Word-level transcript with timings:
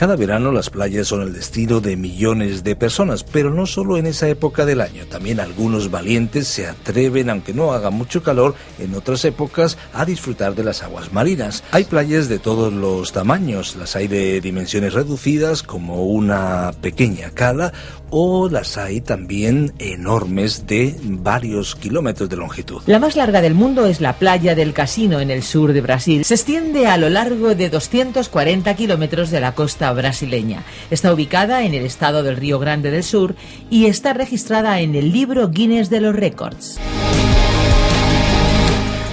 Cada 0.00 0.16
verano 0.16 0.50
las 0.50 0.70
playas 0.70 1.08
son 1.08 1.20
el 1.20 1.34
destino 1.34 1.82
de 1.82 1.94
millones 1.94 2.64
de 2.64 2.74
personas, 2.74 3.22
pero 3.22 3.50
no 3.50 3.66
solo 3.66 3.98
en 3.98 4.06
esa 4.06 4.30
época 4.30 4.64
del 4.64 4.80
año. 4.80 5.04
También 5.04 5.40
algunos 5.40 5.90
valientes 5.90 6.48
se 6.48 6.66
atreven, 6.66 7.28
aunque 7.28 7.52
no 7.52 7.74
haga 7.74 7.90
mucho 7.90 8.22
calor, 8.22 8.54
en 8.78 8.94
otras 8.94 9.26
épocas 9.26 9.76
a 9.92 10.06
disfrutar 10.06 10.54
de 10.54 10.64
las 10.64 10.82
aguas 10.82 11.12
marinas. 11.12 11.62
Hay 11.70 11.84
playas 11.84 12.30
de 12.30 12.38
todos 12.38 12.72
los 12.72 13.12
tamaños, 13.12 13.76
las 13.76 13.94
hay 13.94 14.08
de 14.08 14.40
dimensiones 14.40 14.94
reducidas 14.94 15.62
como 15.62 16.04
una 16.04 16.72
pequeña 16.80 17.32
cala 17.32 17.74
o 18.08 18.48
las 18.48 18.76
hay 18.76 19.02
también 19.02 19.72
enormes 19.78 20.66
de 20.66 20.96
varios 21.02 21.76
kilómetros 21.76 22.28
de 22.28 22.36
longitud. 22.36 22.82
La 22.86 22.98
más 22.98 23.16
larga 23.16 23.40
del 23.40 23.54
mundo 23.54 23.86
es 23.86 24.00
la 24.00 24.14
playa 24.14 24.54
del 24.54 24.72
Casino 24.72 25.20
en 25.20 25.30
el 25.30 25.42
sur 25.42 25.72
de 25.72 25.80
Brasil. 25.80 26.24
Se 26.24 26.34
extiende 26.34 26.86
a 26.86 26.96
lo 26.96 27.08
largo 27.08 27.54
de 27.54 27.68
240 27.70 28.74
kilómetros 28.74 29.30
de 29.30 29.40
la 29.40 29.54
costa 29.54 29.89
brasileña. 29.92 30.62
Está 30.90 31.12
ubicada 31.12 31.64
en 31.64 31.74
el 31.74 31.84
estado 31.84 32.22
del 32.22 32.36
Río 32.36 32.58
Grande 32.58 32.90
del 32.90 33.04
Sur 33.04 33.34
y 33.70 33.86
está 33.86 34.12
registrada 34.12 34.80
en 34.80 34.94
el 34.94 35.12
libro 35.12 35.48
Guinness 35.48 35.90
de 35.90 36.00
los 36.00 36.14
Récords. 36.14 36.78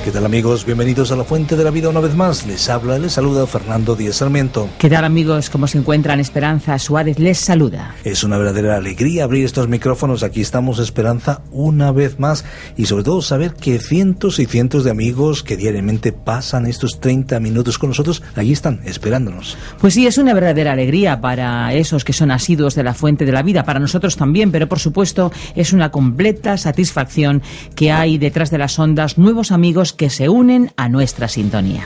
¿Qué 0.08 0.14
tal 0.14 0.26
amigos? 0.26 0.64
Bienvenidos 0.64 1.12
a 1.12 1.18
la 1.18 1.26
Fuente 1.26 1.58
de 1.58 1.66
la 1.66 1.70
Vida 1.70 1.90
una 1.90 2.00
vez 2.00 2.16
más. 2.16 2.48
Les 2.48 2.70
habla, 2.70 2.98
les 2.98 3.12
saluda 3.12 3.46
Fernando 3.46 3.94
Díaz 3.94 4.16
Sarmiento. 4.16 4.70
¿Qué 4.78 4.90
tal 4.90 5.04
amigos? 5.04 5.50
¿Cómo 5.50 5.68
se 5.68 5.80
encuentran? 5.80 6.22
Esperanza 6.22 6.80
Suárez 6.80 7.20
les 7.20 7.38
saluda. 7.40 7.94
Es 8.06 8.24
una 8.24 8.38
verdadera 8.38 8.78
alegría 8.78 9.26
abrir 9.26 9.44
estos 9.44 9.68
micrófonos. 9.68 10.24
Aquí 10.24 10.40
estamos 10.40 10.80
Esperanza 10.80 11.42
una 11.52 11.92
vez 11.92 12.20
más 12.20 12.46
y 12.78 12.86
sobre 12.86 13.04
todo 13.04 13.22
saber 13.22 13.56
que 13.56 13.80
cientos 13.80 14.40
y 14.40 14.46
cientos 14.46 14.86
de 14.86 14.92
amigos 14.92 15.44
que 15.44 15.58
diariamente 15.58 16.14
pasan 16.14 16.68
estos 16.68 17.02
30 17.02 17.42
minutos 17.42 17.78
con 17.78 17.90
nosotros, 17.90 18.24
allí 18.38 18.54
están 18.54 18.80
esperándonos. 18.86 19.58
Pues 19.82 19.94
sí, 19.94 20.08
es 20.08 20.18
una 20.18 20.34
verdadera 20.34 20.72
alegría 20.72 21.20
para 21.20 21.74
esos 21.74 22.06
que 22.06 22.14
son 22.14 22.32
asiduos 22.32 22.76
de 22.76 22.84
la 22.84 22.94
Fuente 22.94 23.26
de 23.26 23.34
la 23.34 23.44
Vida, 23.44 23.66
para 23.66 23.82
nosotros 23.82 24.16
también, 24.16 24.54
pero 24.54 24.70
por 24.70 24.80
supuesto 24.80 25.34
es 25.54 25.74
una 25.74 25.92
completa 25.92 26.56
satisfacción 26.56 27.42
que 27.76 27.92
hay 27.92 28.18
detrás 28.18 28.52
de 28.52 28.58
las 28.58 28.80
ondas 28.80 29.18
nuevos 29.18 29.52
amigos 29.52 29.97
que 29.98 30.10
se 30.10 30.30
unen 30.30 30.72
a 30.78 30.88
nuestra 30.88 31.28
sintonía. 31.28 31.86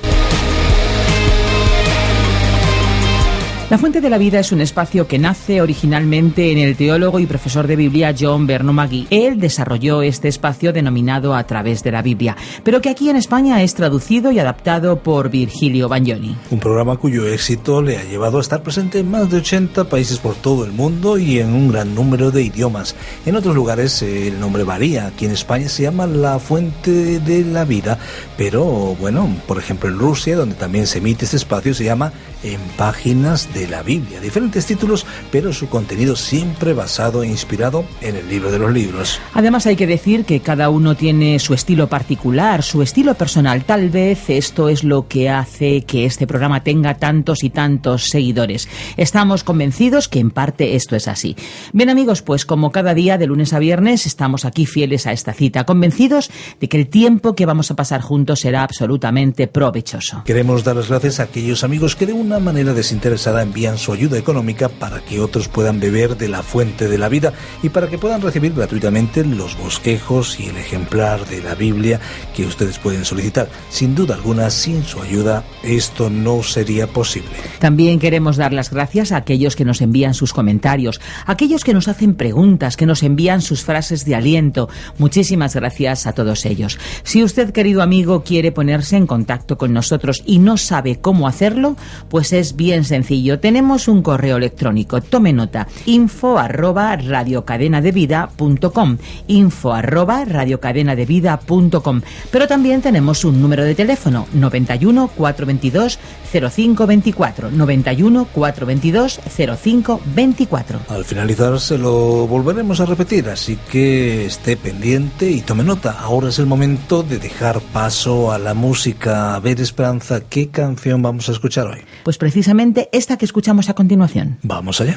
La 3.71 3.77
Fuente 3.77 4.01
de 4.01 4.09
la 4.09 4.17
Vida 4.17 4.37
es 4.37 4.51
un 4.51 4.59
espacio 4.59 5.07
que 5.07 5.17
nace 5.17 5.61
originalmente 5.61 6.51
en 6.51 6.57
el 6.57 6.75
teólogo 6.75 7.19
y 7.19 7.25
profesor 7.25 7.67
de 7.67 7.77
Biblia 7.77 8.13
John 8.19 8.45
Berno 8.45 8.73
Magui. 8.73 9.07
Él 9.09 9.39
desarrolló 9.39 10.01
este 10.01 10.27
espacio 10.27 10.73
denominado 10.73 11.33
A 11.33 11.45
través 11.45 11.81
de 11.81 11.93
la 11.93 12.01
Biblia, 12.01 12.35
pero 12.65 12.81
que 12.81 12.89
aquí 12.89 13.09
en 13.09 13.15
España 13.15 13.63
es 13.63 13.73
traducido 13.73 14.29
y 14.33 14.39
adaptado 14.39 14.99
por 14.99 15.29
Virgilio 15.29 15.87
Bagnoni. 15.87 16.35
Un 16.49 16.59
programa 16.59 16.97
cuyo 16.97 17.25
éxito 17.25 17.81
le 17.81 17.97
ha 17.97 18.03
llevado 18.03 18.39
a 18.39 18.41
estar 18.41 18.61
presente 18.61 18.99
en 18.99 19.09
más 19.09 19.31
de 19.31 19.37
80 19.37 19.85
países 19.85 20.19
por 20.19 20.35
todo 20.35 20.65
el 20.65 20.73
mundo 20.73 21.17
y 21.17 21.39
en 21.39 21.53
un 21.53 21.71
gran 21.71 21.95
número 21.95 22.29
de 22.29 22.43
idiomas. 22.43 22.93
En 23.25 23.37
otros 23.37 23.55
lugares 23.55 24.01
el 24.01 24.37
nombre 24.37 24.65
varía. 24.65 25.07
Aquí 25.07 25.23
en 25.23 25.31
España 25.31 25.69
se 25.69 25.83
llama 25.83 26.07
La 26.07 26.39
Fuente 26.39 27.21
de 27.21 27.45
la 27.45 27.63
Vida, 27.63 27.97
pero 28.37 28.65
bueno, 28.99 29.33
por 29.47 29.59
ejemplo 29.59 29.87
en 29.87 29.97
Rusia, 29.97 30.35
donde 30.35 30.55
también 30.55 30.87
se 30.87 30.97
emite 30.97 31.23
este 31.23 31.37
espacio, 31.37 31.73
se 31.73 31.85
llama 31.85 32.11
En 32.43 32.59
Páginas 32.75 33.53
de 33.53 33.60
la 33.67 33.83
Biblia. 33.83 34.19
Diferentes 34.19 34.65
títulos, 34.65 35.05
pero 35.31 35.53
su 35.53 35.69
contenido 35.69 36.15
siempre 36.15 36.73
basado 36.73 37.23
e 37.23 37.27
inspirado 37.27 37.85
en 38.01 38.15
el 38.15 38.27
libro 38.29 38.51
de 38.51 38.59
los 38.59 38.71
libros. 38.71 39.19
Además 39.33 39.65
hay 39.65 39.75
que 39.75 39.87
decir 39.87 40.25
que 40.25 40.39
cada 40.39 40.69
uno 40.69 40.95
tiene 40.95 41.39
su 41.39 41.53
estilo 41.53 41.87
particular, 41.87 42.63
su 42.63 42.81
estilo 42.81 43.15
personal. 43.15 43.63
Tal 43.63 43.89
vez 43.89 44.29
esto 44.29 44.69
es 44.69 44.83
lo 44.83 45.07
que 45.07 45.29
hace 45.29 45.81
que 45.81 46.05
este 46.05 46.27
programa 46.27 46.63
tenga 46.63 46.95
tantos 46.95 47.43
y 47.43 47.49
tantos 47.49 48.05
seguidores. 48.05 48.67
Estamos 48.97 49.43
convencidos 49.43 50.07
que 50.07 50.19
en 50.19 50.31
parte 50.31 50.75
esto 50.75 50.95
es 50.95 51.07
así. 51.07 51.35
Bien 51.73 51.89
amigos, 51.89 52.21
pues 52.21 52.45
como 52.45 52.71
cada 52.71 52.93
día 52.93 53.17
de 53.17 53.27
lunes 53.27 53.53
a 53.53 53.59
viernes 53.59 54.05
estamos 54.05 54.45
aquí 54.45 54.65
fieles 54.65 55.07
a 55.07 55.11
esta 55.11 55.33
cita, 55.33 55.65
convencidos 55.65 56.31
de 56.59 56.69
que 56.69 56.77
el 56.77 56.87
tiempo 56.87 57.35
que 57.35 57.45
vamos 57.45 57.71
a 57.71 57.75
pasar 57.75 58.01
juntos 58.01 58.41
será 58.41 58.63
absolutamente 58.63 59.47
provechoso. 59.47 60.23
Queremos 60.25 60.63
dar 60.63 60.75
las 60.75 60.89
gracias 60.89 61.19
a 61.19 61.23
aquellos 61.23 61.63
amigos 61.63 61.95
que 61.95 62.05
de 62.05 62.13
una 62.13 62.39
manera 62.39 62.73
desinteresada 62.73 63.40
envían 63.43 63.77
su 63.77 63.93
ayuda 63.93 64.17
económica 64.17 64.69
para 64.69 64.99
que 65.01 65.19
otros 65.19 65.47
puedan 65.47 65.79
beber 65.79 66.17
de 66.17 66.27
la 66.27 66.43
fuente 66.43 66.87
de 66.87 66.97
la 66.97 67.09
vida 67.09 67.33
y 67.63 67.69
para 67.69 67.87
que 67.87 67.97
puedan 67.97 68.21
recibir 68.21 68.53
gratuitamente 68.53 69.23
los 69.25 69.57
bosquejos 69.57 70.39
y 70.39 70.47
el 70.47 70.57
ejemplar 70.57 71.25
de 71.27 71.41
la 71.41 71.55
Biblia 71.55 71.99
que 72.35 72.45
ustedes 72.45 72.79
pueden 72.79 73.05
solicitar. 73.05 73.49
Sin 73.69 73.95
duda 73.95 74.15
alguna, 74.15 74.49
sin 74.49 74.83
su 74.83 75.01
ayuda, 75.01 75.43
esto 75.63 76.09
no 76.09 76.43
sería 76.43 76.87
posible. 76.87 77.31
También 77.59 77.99
queremos 77.99 78.37
dar 78.37 78.53
las 78.53 78.71
gracias 78.71 79.11
a 79.11 79.17
aquellos 79.17 79.55
que 79.55 79.65
nos 79.65 79.81
envían 79.81 80.13
sus 80.13 80.33
comentarios, 80.33 80.99
a 81.25 81.33
aquellos 81.33 81.63
que 81.63 81.73
nos 81.73 81.87
hacen 81.87 82.15
preguntas, 82.15 82.77
que 82.77 82.85
nos 82.85 83.03
envían 83.03 83.41
sus 83.41 83.63
frases 83.63 84.05
de 84.05 84.15
aliento. 84.15 84.69
Muchísimas 84.97 85.55
gracias 85.55 86.07
a 86.07 86.13
todos 86.13 86.45
ellos. 86.45 86.79
Si 87.03 87.23
usted, 87.23 87.51
querido 87.51 87.81
amigo, 87.81 88.23
quiere 88.23 88.51
ponerse 88.51 88.97
en 88.97 89.07
contacto 89.07 89.57
con 89.57 89.73
nosotros 89.73 90.23
y 90.25 90.39
no 90.39 90.57
sabe 90.57 90.99
cómo 90.99 91.27
hacerlo, 91.27 91.75
pues 92.09 92.33
es 92.33 92.55
bien 92.55 92.83
sencillo. 92.83 93.30
Tenemos 93.39 93.87
un 93.87 94.01
correo 94.01 94.37
electrónico. 94.37 95.01
Tome 95.01 95.33
nota. 95.33 95.67
Info 95.85 96.37
arroba 96.37 96.95
radiocadenadevida.com. 96.95 98.97
Info 99.27 99.73
arroba 99.73 100.25
radiocadenadevida.com. 100.25 102.01
Pero 102.31 102.47
también 102.47 102.81
tenemos 102.81 103.25
un 103.25 103.41
número 103.41 103.63
de 103.63 103.75
teléfono 103.75 104.27
91 104.33 105.09
422 105.15 105.99
0524. 106.31 107.51
91 107.51 108.27
422 108.33 109.19
0524. 109.35 110.79
Al 110.89 111.05
finalizar 111.05 111.59
se 111.59 111.77
lo 111.77 112.27
volveremos 112.27 112.79
a 112.79 112.85
repetir, 112.85 113.29
así 113.29 113.57
que 113.69 114.25
esté 114.25 114.57
pendiente 114.57 115.29
y 115.29 115.41
tome 115.41 115.63
nota. 115.63 115.97
Ahora 115.99 116.29
es 116.29 116.39
el 116.39 116.45
momento 116.45 117.03
de 117.03 117.19
dejar 117.19 117.61
paso 117.61 118.31
a 118.31 118.37
la 118.37 118.53
música. 118.53 119.35
A 119.35 119.39
ver, 119.39 119.59
Esperanza, 119.59 120.21
¿qué 120.21 120.49
canción 120.49 121.01
vamos 121.01 121.29
a 121.29 121.31
escuchar 121.31 121.67
hoy? 121.67 121.81
Pues 122.03 122.17
precisamente 122.17 122.89
esta 122.91 123.17
que 123.21 123.25
escuchamos 123.25 123.69
a 123.69 123.75
continuación. 123.75 124.39
Vamos 124.41 124.81
allá. 124.81 124.95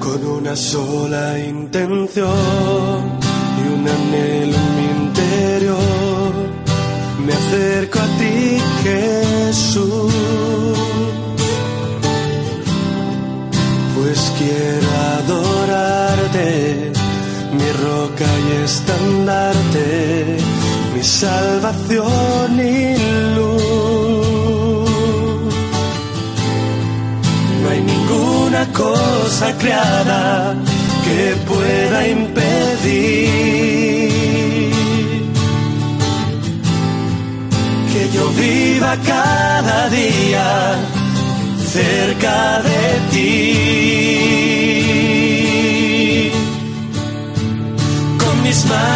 Con 0.00 0.24
una 0.24 0.56
sola 0.56 1.38
intención 1.38 2.30
y 3.58 3.62
un 3.74 3.86
anhelo 3.86 4.56
en 4.56 4.68
mi 4.78 4.86
interior, 5.04 6.32
me 7.26 7.32
acerco 7.34 7.98
a 7.98 8.08
ti, 8.18 8.58
Jesús. 8.82 10.14
Pues 13.94 14.18
quiero 14.38 14.88
adorarte, 15.18 16.92
mi 17.58 17.68
roca 17.84 18.28
y 18.46 18.64
estandarte, 18.64 20.38
mi 20.94 21.02
salvación 21.02 22.58
y 22.58 22.96
luz. 23.34 23.41
Cosa 28.82 29.48
creada 29.62 30.56
que 31.04 31.22
pueda 31.50 31.98
impedir 32.08 33.30
que 37.92 38.02
yo 38.14 38.24
viva 38.44 38.92
cada 39.12 39.78
día 40.00 40.48
cerca 41.76 42.36
de 42.68 42.84
ti. 43.12 43.52
Con 48.22 48.34
mis 48.42 48.60
manos 48.66 48.91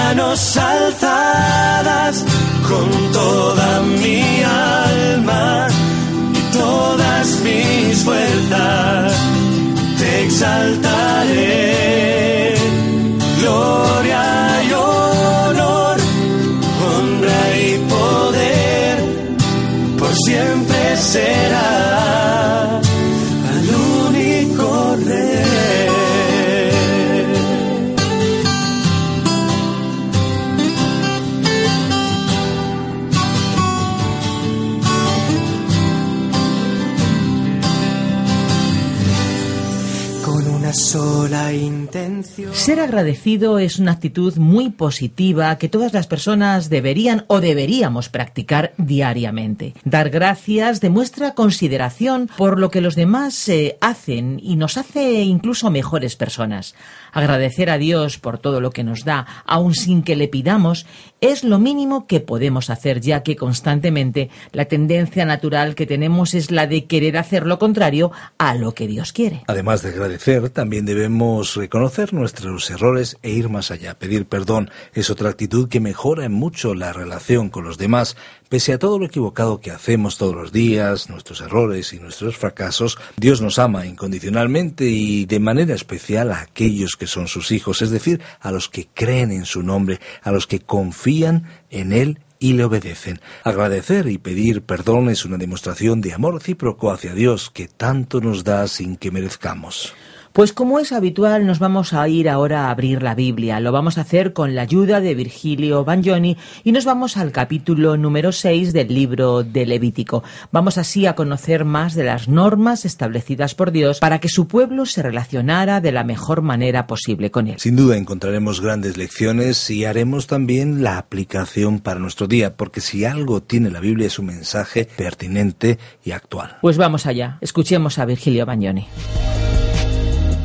Ser 42.66 42.80
agradecido 42.80 43.60
es 43.60 43.78
una 43.78 43.92
actitud 43.92 44.38
muy 44.38 44.70
positiva 44.70 45.56
que 45.56 45.68
todas 45.68 45.92
las 45.92 46.08
personas 46.08 46.68
deberían 46.68 47.24
o 47.28 47.40
deberíamos 47.40 48.08
practicar 48.08 48.72
diariamente. 48.76 49.74
Dar 49.84 50.10
gracias 50.10 50.80
demuestra 50.80 51.34
consideración 51.34 52.28
por 52.36 52.58
lo 52.58 52.72
que 52.72 52.80
los 52.80 52.96
demás 52.96 53.48
eh, 53.48 53.78
hacen 53.80 54.40
y 54.42 54.56
nos 54.56 54.78
hace 54.78 55.22
incluso 55.22 55.70
mejores 55.70 56.16
personas. 56.16 56.74
Agradecer 57.12 57.70
a 57.70 57.78
Dios 57.78 58.18
por 58.18 58.38
todo 58.38 58.60
lo 58.60 58.72
que 58.72 58.82
nos 58.82 59.04
da, 59.04 59.28
aun 59.46 59.72
sin 59.72 60.02
que 60.02 60.16
le 60.16 60.26
pidamos, 60.26 60.86
es 61.20 61.44
lo 61.44 61.60
mínimo 61.60 62.08
que 62.08 62.18
podemos 62.18 62.68
hacer, 62.68 63.00
ya 63.00 63.22
que 63.22 63.36
constantemente 63.36 64.28
la 64.50 64.64
tendencia 64.64 65.24
natural 65.24 65.76
que 65.76 65.86
tenemos 65.86 66.34
es 66.34 66.50
la 66.50 66.66
de 66.66 66.86
querer 66.86 67.16
hacer 67.16 67.46
lo 67.46 67.60
contrario 67.60 68.10
a 68.38 68.56
lo 68.56 68.74
que 68.74 68.88
Dios 68.88 69.12
quiere. 69.12 69.44
Además 69.46 69.82
de 69.82 69.90
agradecer, 69.90 70.50
también 70.50 70.84
debemos 70.84 71.54
reconocer 71.54 72.12
nuestros 72.12 72.55
errores 72.70 73.18
e 73.22 73.30
ir 73.30 73.48
más 73.48 73.70
allá. 73.70 73.98
Pedir 73.98 74.26
perdón 74.26 74.70
es 74.94 75.10
otra 75.10 75.30
actitud 75.30 75.68
que 75.68 75.80
mejora 75.80 76.24
en 76.24 76.32
mucho 76.32 76.74
la 76.74 76.92
relación 76.92 77.50
con 77.50 77.64
los 77.64 77.78
demás. 77.78 78.16
Pese 78.48 78.72
a 78.72 78.78
todo 78.78 78.98
lo 78.98 79.06
equivocado 79.06 79.60
que 79.60 79.70
hacemos 79.70 80.18
todos 80.18 80.34
los 80.34 80.52
días, 80.52 81.10
nuestros 81.10 81.40
errores 81.40 81.92
y 81.92 82.00
nuestros 82.00 82.36
fracasos, 82.36 82.98
Dios 83.16 83.40
nos 83.42 83.58
ama 83.58 83.86
incondicionalmente 83.86 84.86
y 84.86 85.26
de 85.26 85.40
manera 85.40 85.74
especial 85.74 86.32
a 86.32 86.40
aquellos 86.40 86.96
que 86.96 87.06
son 87.06 87.28
sus 87.28 87.52
hijos, 87.52 87.82
es 87.82 87.90
decir, 87.90 88.20
a 88.40 88.52
los 88.52 88.68
que 88.68 88.88
creen 88.92 89.32
en 89.32 89.44
su 89.44 89.62
nombre, 89.62 90.00
a 90.22 90.32
los 90.32 90.46
que 90.46 90.60
confían 90.60 91.44
en 91.70 91.92
Él 91.92 92.20
y 92.38 92.52
le 92.52 92.64
obedecen. 92.64 93.20
Agradecer 93.44 94.08
y 94.08 94.18
pedir 94.18 94.62
perdón 94.62 95.10
es 95.10 95.24
una 95.24 95.38
demostración 95.38 96.00
de 96.00 96.14
amor 96.14 96.34
recíproco 96.34 96.90
hacia 96.90 97.14
Dios 97.14 97.50
que 97.50 97.68
tanto 97.68 98.20
nos 98.20 98.44
da 98.44 98.68
sin 98.68 98.96
que 98.96 99.10
merezcamos. 99.10 99.94
Pues 100.36 100.52
como 100.52 100.78
es 100.78 100.92
habitual, 100.92 101.46
nos 101.46 101.60
vamos 101.60 101.94
a 101.94 102.06
ir 102.10 102.28
ahora 102.28 102.66
a 102.66 102.70
abrir 102.70 103.02
la 103.02 103.14
Biblia. 103.14 103.58
Lo 103.58 103.72
vamos 103.72 103.96
a 103.96 104.02
hacer 104.02 104.34
con 104.34 104.54
la 104.54 104.60
ayuda 104.60 105.00
de 105.00 105.14
Virgilio 105.14 105.82
Bagnoni 105.82 106.36
y 106.62 106.72
nos 106.72 106.84
vamos 106.84 107.16
al 107.16 107.32
capítulo 107.32 107.96
número 107.96 108.32
6 108.32 108.74
del 108.74 108.88
libro 108.88 109.44
de 109.44 109.64
Levítico. 109.64 110.22
Vamos 110.52 110.76
así 110.76 111.06
a 111.06 111.14
conocer 111.14 111.64
más 111.64 111.94
de 111.94 112.04
las 112.04 112.28
normas 112.28 112.84
establecidas 112.84 113.54
por 113.54 113.72
Dios 113.72 113.98
para 113.98 114.18
que 114.18 114.28
su 114.28 114.46
pueblo 114.46 114.84
se 114.84 115.02
relacionara 115.02 115.80
de 115.80 115.92
la 115.92 116.04
mejor 116.04 116.42
manera 116.42 116.86
posible 116.86 117.30
con 117.30 117.46
él. 117.46 117.58
Sin 117.58 117.74
duda 117.74 117.96
encontraremos 117.96 118.60
grandes 118.60 118.98
lecciones 118.98 119.70
y 119.70 119.86
haremos 119.86 120.26
también 120.26 120.82
la 120.82 120.98
aplicación 120.98 121.80
para 121.80 121.98
nuestro 121.98 122.26
día, 122.26 122.58
porque 122.58 122.82
si 122.82 123.06
algo 123.06 123.42
tiene 123.42 123.70
la 123.70 123.80
Biblia 123.80 124.08
es 124.08 124.18
un 124.18 124.26
mensaje 124.26 124.86
pertinente 124.98 125.78
y 126.04 126.10
actual. 126.10 126.58
Pues 126.60 126.76
vamos 126.76 127.06
allá, 127.06 127.38
escuchemos 127.40 127.98
a 127.98 128.04
Virgilio 128.04 128.44
Bagnoni. 128.44 128.86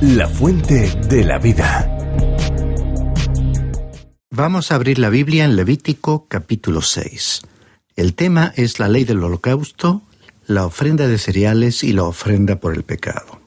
La 0.01 0.27
fuente 0.27 0.89
de 1.07 1.23
la 1.23 1.37
vida. 1.37 1.87
Vamos 4.31 4.71
a 4.71 4.75
abrir 4.75 4.97
la 4.97 5.09
Biblia 5.09 5.45
en 5.45 5.55
Levítico 5.55 6.25
capítulo 6.27 6.81
6. 6.81 7.41
El 7.95 8.15
tema 8.15 8.51
es 8.55 8.79
la 8.79 8.89
ley 8.89 9.03
del 9.03 9.23
holocausto, 9.23 10.01
la 10.47 10.65
ofrenda 10.65 11.07
de 11.07 11.19
cereales 11.19 11.83
y 11.83 11.93
la 11.93 12.05
ofrenda 12.05 12.59
por 12.59 12.73
el 12.73 12.81
pecado. 12.81 13.41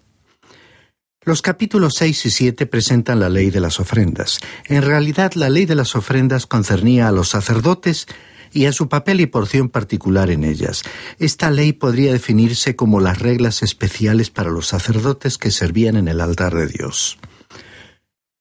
Los 1.25 1.43
capítulos 1.43 1.95
6 1.97 2.27
y 2.27 2.31
7 2.31 2.67
presentan 2.67 3.19
la 3.19 3.29
ley 3.29 3.51
de 3.51 3.59
las 3.59 3.81
ofrendas. 3.81 4.39
En 4.67 4.83
realidad, 4.83 5.33
la 5.35 5.51
ley 5.51 5.67
de 5.67 5.75
las 5.75 5.97
ofrendas 5.97 6.47
concernía 6.47 7.09
a 7.09 7.13
los 7.13 7.31
sacerdotes 7.31 8.07
y 8.55 8.67
a 8.67 8.73
su 8.73 8.89
papel 8.89 9.21
y 9.21 9.27
porción 9.27 9.69
particular 9.69 10.31
en 10.31 10.45
ellas. 10.45 10.85
Esta 11.19 11.51
ley 11.51 11.73
podría 11.75 12.13
definirse 12.13 12.77
como 12.77 13.01
las 13.01 13.19
reglas 13.19 13.63
especiales 13.63 14.31
para 14.31 14.51
los 14.51 14.69
sacerdotes 14.69 15.37
que 15.37 15.51
servían 15.51 15.97
en 15.97 16.09
el 16.09 16.21
altar 16.21 16.55
de 16.55 16.69
Dios. 16.69 17.19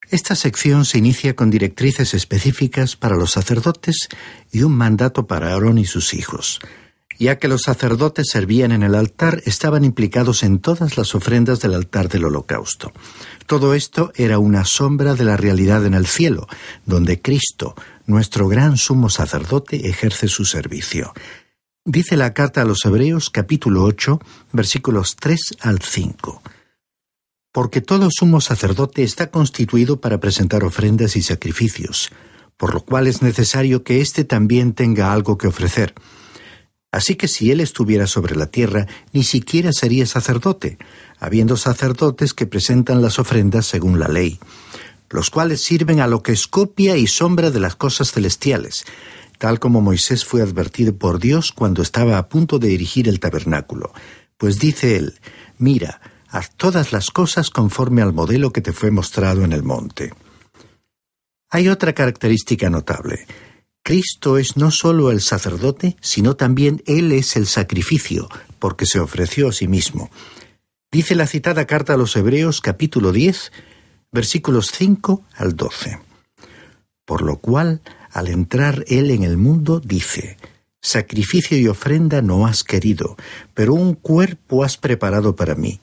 Esta 0.09 0.35
sección 0.35 0.85
se 0.85 0.99
inicia 0.99 1.35
con 1.35 1.49
directrices 1.49 2.13
específicas 2.13 2.95
para 2.95 3.15
los 3.15 3.31
sacerdotes 3.31 4.09
y 4.51 4.61
un 4.61 4.73
mandato 4.73 5.25
para 5.25 5.51
Aarón 5.51 5.79
y 5.79 5.85
sus 5.85 6.13
hijos. 6.13 6.59
Ya 7.17 7.37
que 7.37 7.47
los 7.47 7.61
sacerdotes 7.61 8.27
servían 8.31 8.71
en 8.71 8.83
el 8.83 8.95
altar, 8.95 9.41
estaban 9.45 9.83
implicados 9.83 10.43
en 10.43 10.59
todas 10.59 10.97
las 10.97 11.15
ofrendas 11.15 11.59
del 11.61 11.73
altar 11.73 12.09
del 12.09 12.25
holocausto. 12.25 12.91
Todo 13.47 13.73
esto 13.73 14.11
era 14.15 14.39
una 14.39 14.65
sombra 14.65 15.15
de 15.15 15.23
la 15.23 15.37
realidad 15.37 15.85
en 15.85 15.93
el 15.93 16.05
cielo, 16.05 16.47
donde 16.85 17.21
Cristo, 17.21 17.75
nuestro 18.05 18.47
gran 18.47 18.77
sumo 18.77 19.09
sacerdote, 19.09 19.87
ejerce 19.87 20.27
su 20.27 20.45
servicio. 20.45 21.13
Dice 21.85 22.17
la 22.17 22.33
carta 22.33 22.61
a 22.61 22.65
los 22.65 22.85
Hebreos 22.85 23.29
capítulo 23.29 23.83
8 23.83 24.19
versículos 24.51 25.15
3 25.17 25.57
al 25.61 25.81
5. 25.81 26.41
Porque 27.51 27.81
todo 27.81 28.09
sumo 28.09 28.41
sacerdote 28.41 29.03
está 29.03 29.29
constituido 29.29 30.01
para 30.01 30.19
presentar 30.19 30.63
ofrendas 30.63 31.15
y 31.15 31.21
sacrificios, 31.21 32.09
por 32.57 32.73
lo 32.73 32.81
cual 32.81 33.07
es 33.07 33.21
necesario 33.21 33.83
que 33.83 34.01
éste 34.01 34.23
también 34.23 34.73
tenga 34.73 35.13
algo 35.13 35.37
que 35.37 35.47
ofrecer. 35.47 35.93
Así 36.91 37.15
que 37.15 37.27
si 37.27 37.51
él 37.51 37.59
estuviera 37.59 38.07
sobre 38.07 38.35
la 38.35 38.47
tierra, 38.47 38.87
ni 39.13 39.23
siquiera 39.23 39.71
sería 39.73 40.05
sacerdote, 40.05 40.77
habiendo 41.19 41.57
sacerdotes 41.57 42.33
que 42.33 42.45
presentan 42.45 43.01
las 43.01 43.19
ofrendas 43.19 43.65
según 43.65 43.99
la 43.99 44.07
ley 44.07 44.39
los 45.13 45.29
cuales 45.29 45.61
sirven 45.61 45.99
a 45.99 46.07
lo 46.07 46.23
que 46.23 46.31
es 46.31 46.47
copia 46.47 46.97
y 46.97 47.07
sombra 47.07 47.51
de 47.51 47.59
las 47.59 47.75
cosas 47.75 48.11
celestiales, 48.11 48.83
tal 49.37 49.59
como 49.59 49.79
Moisés 49.79 50.25
fue 50.25 50.41
advertido 50.41 50.95
por 50.95 51.19
Dios 51.19 51.51
cuando 51.51 51.81
estaba 51.81 52.17
a 52.17 52.27
punto 52.27 52.57
de 52.57 52.73
erigir 52.73 53.07
el 53.07 53.19
tabernáculo. 53.19 53.93
Pues 54.37 54.59
dice 54.59 54.95
él, 54.95 55.19
mira, 55.59 56.01
haz 56.29 56.55
todas 56.57 56.91
las 56.91 57.11
cosas 57.11 57.51
conforme 57.51 58.01
al 58.01 58.11
modelo 58.11 58.51
que 58.51 58.61
te 58.61 58.73
fue 58.73 58.89
mostrado 58.89 59.43
en 59.43 59.53
el 59.53 59.61
monte. 59.61 60.11
Hay 61.51 61.69
otra 61.69 61.93
característica 61.93 62.71
notable. 62.71 63.27
Cristo 63.83 64.39
es 64.39 64.57
no 64.57 64.71
solo 64.71 65.11
el 65.11 65.21
sacerdote, 65.21 65.95
sino 66.01 66.35
también 66.35 66.81
Él 66.87 67.11
es 67.11 67.35
el 67.35 67.45
sacrificio, 67.45 68.29
porque 68.57 68.87
se 68.87 68.99
ofreció 68.99 69.49
a 69.49 69.53
sí 69.53 69.67
mismo. 69.67 70.09
Dice 70.91 71.13
la 71.13 71.27
citada 71.27 71.67
carta 71.67 71.93
a 71.93 71.97
los 71.97 72.15
Hebreos 72.15 72.61
capítulo 72.61 73.11
10, 73.11 73.51
versículos 74.13 74.71
5 74.71 75.23
al 75.35 75.57
12. 75.57 75.99
Por 77.05 77.21
lo 77.23 77.37
cual, 77.37 77.81
al 78.11 78.29
entrar 78.29 78.85
Él 78.87 79.11
en 79.11 79.23
el 79.23 79.35
mundo, 79.35 79.81
dice, 79.81 80.37
Sacrificio 80.81 81.57
y 81.57 81.67
ofrenda 81.67 82.21
no 82.21 82.45
has 82.45 82.63
querido, 82.63 83.17
pero 83.53 83.73
un 83.73 83.95
cuerpo 83.95 84.63
has 84.63 84.77
preparado 84.77 85.35
para 85.35 85.55
mí. 85.55 85.79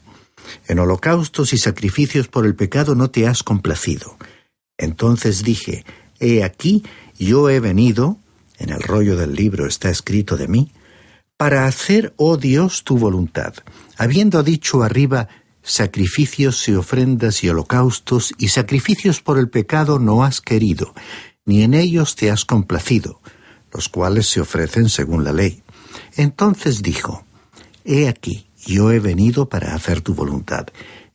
En 0.68 0.78
holocaustos 0.78 1.52
y 1.52 1.58
sacrificios 1.58 2.28
por 2.28 2.46
el 2.46 2.54
pecado 2.54 2.94
no 2.94 3.10
te 3.10 3.26
has 3.26 3.42
complacido. 3.42 4.16
Entonces 4.78 5.42
dije, 5.42 5.84
He 6.18 6.44
aquí, 6.44 6.84
yo 7.18 7.50
he 7.50 7.60
venido, 7.60 8.18
en 8.58 8.70
el 8.70 8.80
rollo 8.80 9.16
del 9.16 9.34
libro 9.34 9.66
está 9.66 9.90
escrito 9.90 10.36
de 10.36 10.48
mí, 10.48 10.70
para 11.36 11.64
hacer, 11.64 12.12
oh 12.16 12.36
Dios, 12.36 12.84
tu 12.84 12.98
voluntad. 12.98 13.54
Habiendo 13.96 14.42
dicho 14.42 14.82
arriba, 14.82 15.28
sacrificios 15.70 16.68
y 16.68 16.74
ofrendas 16.74 17.44
y 17.44 17.48
holocaustos 17.48 18.32
y 18.38 18.48
sacrificios 18.48 19.20
por 19.20 19.38
el 19.38 19.48
pecado 19.48 19.98
no 19.98 20.24
has 20.24 20.40
querido, 20.40 20.94
ni 21.44 21.62
en 21.62 21.74
ellos 21.74 22.16
te 22.16 22.30
has 22.30 22.44
complacido, 22.44 23.20
los 23.72 23.88
cuales 23.88 24.26
se 24.26 24.40
ofrecen 24.40 24.88
según 24.88 25.24
la 25.24 25.32
ley. 25.32 25.62
Entonces 26.16 26.82
dijo, 26.82 27.24
He 27.84 28.08
aquí, 28.08 28.46
yo 28.66 28.92
he 28.92 29.00
venido 29.00 29.48
para 29.48 29.74
hacer 29.74 30.00
tu 30.00 30.14
voluntad. 30.14 30.66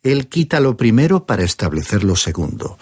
Él 0.04 0.28
quita 0.28 0.60
lo 0.60 0.78
primero 0.78 1.26
para 1.26 1.44
establecer 1.44 2.04
lo 2.04 2.16
segundo. 2.16 2.78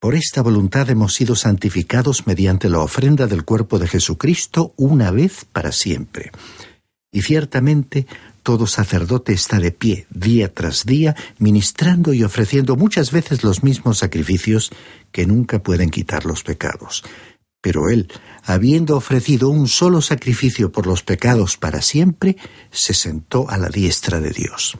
Por 0.00 0.14
esta 0.14 0.42
voluntad 0.42 0.88
hemos 0.90 1.14
sido 1.14 1.36
santificados 1.36 2.26
mediante 2.26 2.68
la 2.68 2.80
ofrenda 2.80 3.26
del 3.26 3.44
cuerpo 3.44 3.78
de 3.78 3.86
Jesucristo 3.86 4.72
una 4.76 5.10
vez 5.10 5.44
para 5.44 5.72
siempre. 5.72 6.30
Y 7.12 7.22
ciertamente 7.22 8.06
todo 8.42 8.66
sacerdote 8.66 9.32
está 9.32 9.58
de 9.58 9.72
pie 9.72 10.06
día 10.10 10.52
tras 10.52 10.84
día, 10.84 11.14
ministrando 11.38 12.12
y 12.12 12.24
ofreciendo 12.24 12.76
muchas 12.76 13.12
veces 13.12 13.44
los 13.44 13.62
mismos 13.62 13.98
sacrificios 13.98 14.70
que 15.12 15.26
nunca 15.26 15.62
pueden 15.62 15.90
quitar 15.90 16.24
los 16.24 16.42
pecados. 16.42 17.02
Pero 17.60 17.90
él, 17.90 18.10
habiendo 18.42 18.96
ofrecido 18.96 19.50
un 19.50 19.68
solo 19.68 20.00
sacrificio 20.00 20.72
por 20.72 20.86
los 20.86 21.02
pecados 21.02 21.56
para 21.56 21.82
siempre, 21.82 22.36
se 22.70 22.94
sentó 22.94 23.48
a 23.50 23.58
la 23.58 23.68
diestra 23.68 24.20
de 24.20 24.30
Dios. 24.30 24.78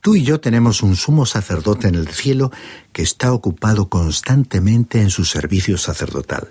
Tú 0.00 0.16
y 0.16 0.22
yo 0.24 0.40
tenemos 0.40 0.82
un 0.82 0.96
sumo 0.96 1.26
sacerdote 1.26 1.86
en 1.86 1.94
el 1.94 2.08
cielo 2.08 2.50
que 2.92 3.02
está 3.02 3.32
ocupado 3.32 3.88
constantemente 3.90 5.00
en 5.00 5.10
su 5.10 5.24
servicio 5.24 5.76
sacerdotal. 5.76 6.50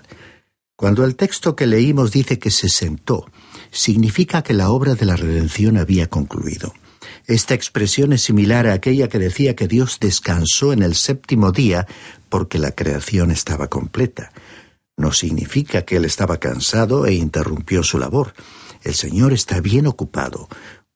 Cuando 0.76 1.04
el 1.04 1.16
texto 1.16 1.56
que 1.56 1.66
leímos 1.66 2.12
dice 2.12 2.38
que 2.38 2.50
se 2.50 2.68
sentó, 2.68 3.26
significa 3.70 4.42
que 4.42 4.54
la 4.54 4.70
obra 4.70 4.94
de 4.94 5.06
la 5.06 5.16
redención 5.16 5.76
había 5.76 6.08
concluido. 6.08 6.72
Esta 7.26 7.54
expresión 7.54 8.12
es 8.12 8.22
similar 8.22 8.66
a 8.66 8.72
aquella 8.72 9.08
que 9.08 9.18
decía 9.18 9.54
que 9.54 9.68
Dios 9.68 9.98
descansó 10.00 10.72
en 10.72 10.82
el 10.82 10.94
séptimo 10.94 11.52
día 11.52 11.86
porque 12.28 12.58
la 12.58 12.72
creación 12.72 13.30
estaba 13.30 13.68
completa. 13.68 14.32
No 14.96 15.12
significa 15.12 15.82
que 15.82 15.96
Él 15.96 16.04
estaba 16.04 16.38
cansado 16.38 17.06
e 17.06 17.14
interrumpió 17.14 17.82
su 17.82 17.98
labor. 17.98 18.34
El 18.82 18.94
Señor 18.94 19.32
está 19.32 19.60
bien 19.60 19.86
ocupado. 19.86 20.48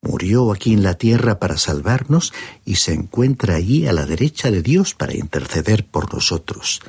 Murió 0.03 0.53
aquí 0.53 0.73
en 0.73 0.83
la 0.83 0.95
tierra 0.95 1.39
para 1.39 1.57
salvarnos 1.57 2.35
y 2.65 2.77
se 2.77 2.93
encuentra 2.93 3.55
allí 3.55 3.87
a 3.87 3.93
la 3.93 4.05
derecha 4.05 4.51
de 4.51 4.61
Dios 4.61 4.95
para 4.95 5.17
interceder 5.17 5.87
por 5.87 6.13
nosotros. 6.13 6.83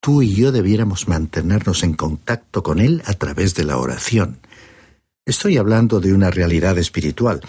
Tú 0.00 0.22
y 0.22 0.34
yo 0.34 0.52
debiéramos 0.52 1.08
mantenernos 1.08 1.82
en 1.82 1.94
contacto 1.94 2.62
con 2.62 2.78
Él 2.78 3.02
a 3.04 3.14
través 3.14 3.54
de 3.54 3.64
la 3.64 3.76
oración. 3.76 4.38
Estoy 5.26 5.56
hablando 5.56 5.98
de 5.98 6.14
una 6.14 6.30
realidad 6.30 6.78
espiritual. 6.78 7.40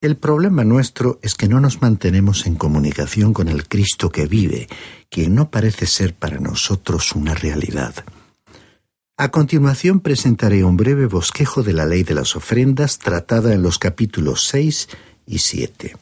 El 0.00 0.16
problema 0.16 0.64
nuestro 0.64 1.20
es 1.22 1.36
que 1.36 1.46
no 1.46 1.60
nos 1.60 1.80
mantenemos 1.80 2.46
en 2.46 2.56
comunicación 2.56 3.32
con 3.32 3.48
el 3.48 3.68
Cristo 3.68 4.10
que 4.10 4.26
vive, 4.26 4.66
quien 5.08 5.36
no 5.36 5.52
parece 5.52 5.86
ser 5.86 6.14
para 6.14 6.40
nosotros 6.40 7.12
una 7.12 7.32
realidad. 7.34 7.94
A 9.16 9.28
continuación 9.30 10.00
presentaré 10.00 10.64
un 10.64 10.76
breve 10.76 11.06
bosquejo 11.06 11.62
de 11.62 11.74
la 11.74 11.86
ley 11.86 12.02
de 12.02 12.14
las 12.14 12.34
ofrendas 12.34 12.98
tratada 12.98 13.54
en 13.54 13.62
los 13.62 13.78
capítulos 13.78 14.48
6 14.48 14.88
y 15.26 15.38
7. 15.38 15.94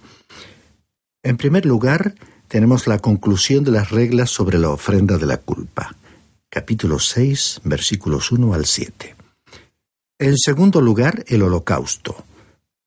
En 1.22 1.36
primer 1.36 1.66
lugar, 1.66 2.14
tenemos 2.46 2.86
la 2.86 2.98
conclusión 2.98 3.62
de 3.62 3.72
las 3.72 3.90
reglas 3.90 4.30
sobre 4.30 4.58
la 4.58 4.70
ofrenda 4.70 5.18
de 5.18 5.26
la 5.26 5.36
culpa. 5.36 5.94
Capítulo 6.48 6.98
6, 6.98 7.60
versículos 7.64 8.32
1 8.32 8.54
al 8.54 8.64
7. 8.64 9.17
En 10.18 10.36
segundo 10.36 10.80
lugar, 10.80 11.24
el 11.28 11.42
holocausto. 11.42 12.24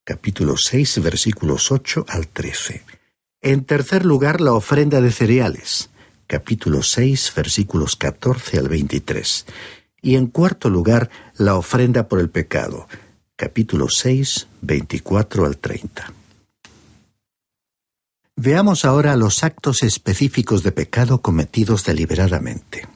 Capítulo 0.04 0.56
6, 0.56 1.02
versículos 1.02 1.72
8 1.72 2.06
al 2.08 2.28
13. 2.28 2.82
En 3.40 3.64
tercer 3.64 4.04
lugar, 4.04 4.40
la 4.40 4.52
ofrenda 4.52 5.00
de 5.00 5.10
cereales. 5.10 5.90
Capítulo 6.26 6.82
6, 6.82 7.32
versículos 7.34 7.96
14 7.96 8.58
al 8.58 8.68
23 8.68 9.46
y 10.02 10.16
en 10.16 10.26
cuarto 10.26 10.68
lugar, 10.68 11.08
la 11.36 11.54
ofrenda 11.54 12.08
por 12.08 12.18
el 12.18 12.28
pecado, 12.28 12.88
capítulo 13.36 13.88
6, 13.88 14.48
24 14.60 15.46
al 15.46 15.56
30. 15.56 16.12
Veamos 18.34 18.84
ahora 18.84 19.14
los 19.16 19.44
actos 19.44 19.84
específicos 19.84 20.64
de 20.64 20.72
pecado 20.72 21.22
cometidos 21.22 21.84
deliberadamente. 21.84 22.88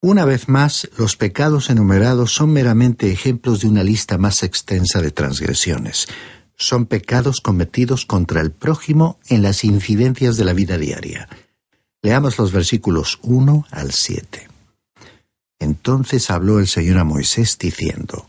Una 0.00 0.24
vez 0.24 0.48
más, 0.48 0.88
los 0.96 1.16
pecados 1.16 1.70
enumerados 1.70 2.32
son 2.32 2.52
meramente 2.52 3.10
ejemplos 3.10 3.60
de 3.60 3.68
una 3.68 3.82
lista 3.82 4.16
más 4.16 4.44
extensa 4.44 5.02
de 5.02 5.10
transgresiones. 5.10 6.06
Son 6.54 6.86
pecados 6.86 7.40
cometidos 7.40 8.06
contra 8.06 8.40
el 8.40 8.52
prójimo 8.52 9.18
en 9.28 9.42
las 9.42 9.64
incidencias 9.64 10.36
de 10.36 10.44
la 10.44 10.52
vida 10.52 10.78
diaria. 10.78 11.28
Leamos 12.00 12.38
los 12.38 12.52
versículos 12.52 13.18
1 13.22 13.66
al 13.72 13.90
7. 13.90 14.48
Entonces 15.58 16.30
habló 16.30 16.60
el 16.60 16.68
Señor 16.68 16.98
a 16.98 17.04
Moisés 17.04 17.58
diciendo, 17.58 18.26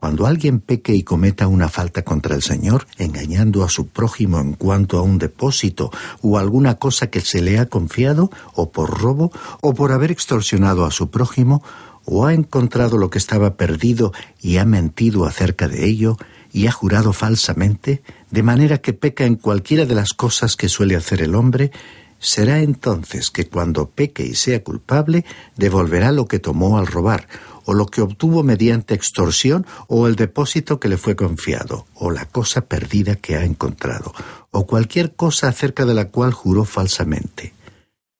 Cuando 0.00 0.26
alguien 0.26 0.60
peque 0.60 0.94
y 0.94 1.02
cometa 1.02 1.46
una 1.46 1.68
falta 1.68 2.00
contra 2.00 2.34
el 2.34 2.40
Señor, 2.40 2.86
engañando 2.96 3.64
a 3.64 3.68
su 3.68 3.88
prójimo 3.88 4.40
en 4.40 4.54
cuanto 4.54 4.96
a 4.96 5.02
un 5.02 5.18
depósito 5.18 5.90
o 6.22 6.38
alguna 6.38 6.76
cosa 6.76 7.08
que 7.10 7.20
se 7.20 7.42
le 7.42 7.58
ha 7.58 7.66
confiado, 7.66 8.30
o 8.54 8.72
por 8.72 8.98
robo, 8.98 9.30
o 9.60 9.74
por 9.74 9.92
haber 9.92 10.10
extorsionado 10.10 10.86
a 10.86 10.90
su 10.90 11.10
prójimo, 11.10 11.62
o 12.06 12.24
ha 12.24 12.32
encontrado 12.32 12.96
lo 12.96 13.10
que 13.10 13.18
estaba 13.18 13.56
perdido 13.58 14.14
y 14.40 14.56
ha 14.56 14.64
mentido 14.64 15.26
acerca 15.26 15.68
de 15.68 15.86
ello, 15.86 16.16
y 16.50 16.66
ha 16.66 16.72
jurado 16.72 17.12
falsamente, 17.12 18.02
de 18.30 18.42
manera 18.42 18.78
que 18.78 18.94
peca 18.94 19.26
en 19.26 19.36
cualquiera 19.36 19.84
de 19.84 19.94
las 19.94 20.14
cosas 20.14 20.56
que 20.56 20.70
suele 20.70 20.96
hacer 20.96 21.20
el 21.20 21.34
hombre, 21.34 21.72
será 22.20 22.60
entonces 22.60 23.30
que 23.30 23.48
cuando 23.48 23.90
peque 23.90 24.24
y 24.24 24.34
sea 24.34 24.62
culpable, 24.62 25.24
devolverá 25.56 26.12
lo 26.12 26.26
que 26.26 26.38
tomó 26.38 26.78
al 26.78 26.86
robar, 26.86 27.26
o 27.64 27.74
lo 27.74 27.86
que 27.86 28.02
obtuvo 28.02 28.42
mediante 28.42 28.94
extorsión, 28.94 29.66
o 29.88 30.06
el 30.06 30.16
depósito 30.16 30.78
que 30.78 30.88
le 30.88 30.98
fue 30.98 31.16
confiado, 31.16 31.86
o 31.94 32.10
la 32.10 32.26
cosa 32.26 32.60
perdida 32.60 33.16
que 33.16 33.36
ha 33.36 33.44
encontrado, 33.44 34.12
o 34.50 34.66
cualquier 34.66 35.14
cosa 35.14 35.48
acerca 35.48 35.84
de 35.84 35.94
la 35.94 36.06
cual 36.06 36.32
juró 36.32 36.64
falsamente. 36.64 37.54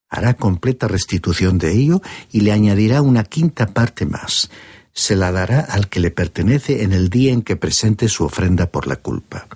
Hará 0.08 0.34
completa 0.34 0.88
restitución 0.88 1.58
de 1.58 1.72
ello 1.72 2.02
y 2.32 2.40
le 2.40 2.50
añadirá 2.50 3.00
una 3.00 3.22
quinta 3.22 3.68
parte 3.68 4.06
más. 4.06 4.50
Se 4.92 5.14
la 5.14 5.30
dará 5.30 5.60
al 5.60 5.88
que 5.88 6.00
le 6.00 6.10
pertenece 6.10 6.82
en 6.82 6.92
el 6.92 7.10
día 7.10 7.32
en 7.32 7.42
que 7.42 7.54
presente 7.54 8.08
su 8.08 8.24
ofrenda 8.24 8.66
por 8.66 8.88
la 8.88 8.96
culpa. 8.96 9.46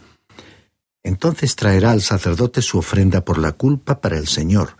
Entonces 1.04 1.54
traerá 1.54 1.90
al 1.92 2.00
sacerdote 2.00 2.62
su 2.62 2.78
ofrenda 2.78 3.25
por 3.25 3.38
la 3.38 3.52
culpa 3.52 4.00
para 4.00 4.18
el 4.18 4.26
Señor, 4.26 4.70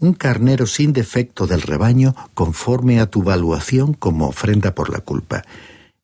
un 0.00 0.14
carnero 0.14 0.66
sin 0.66 0.92
defecto 0.92 1.46
del 1.46 1.62
rebaño 1.62 2.16
conforme 2.34 2.98
a 2.98 3.06
tu 3.06 3.22
valuación 3.22 3.92
como 3.92 4.28
ofrenda 4.28 4.74
por 4.74 4.90
la 4.90 5.00
culpa. 5.00 5.44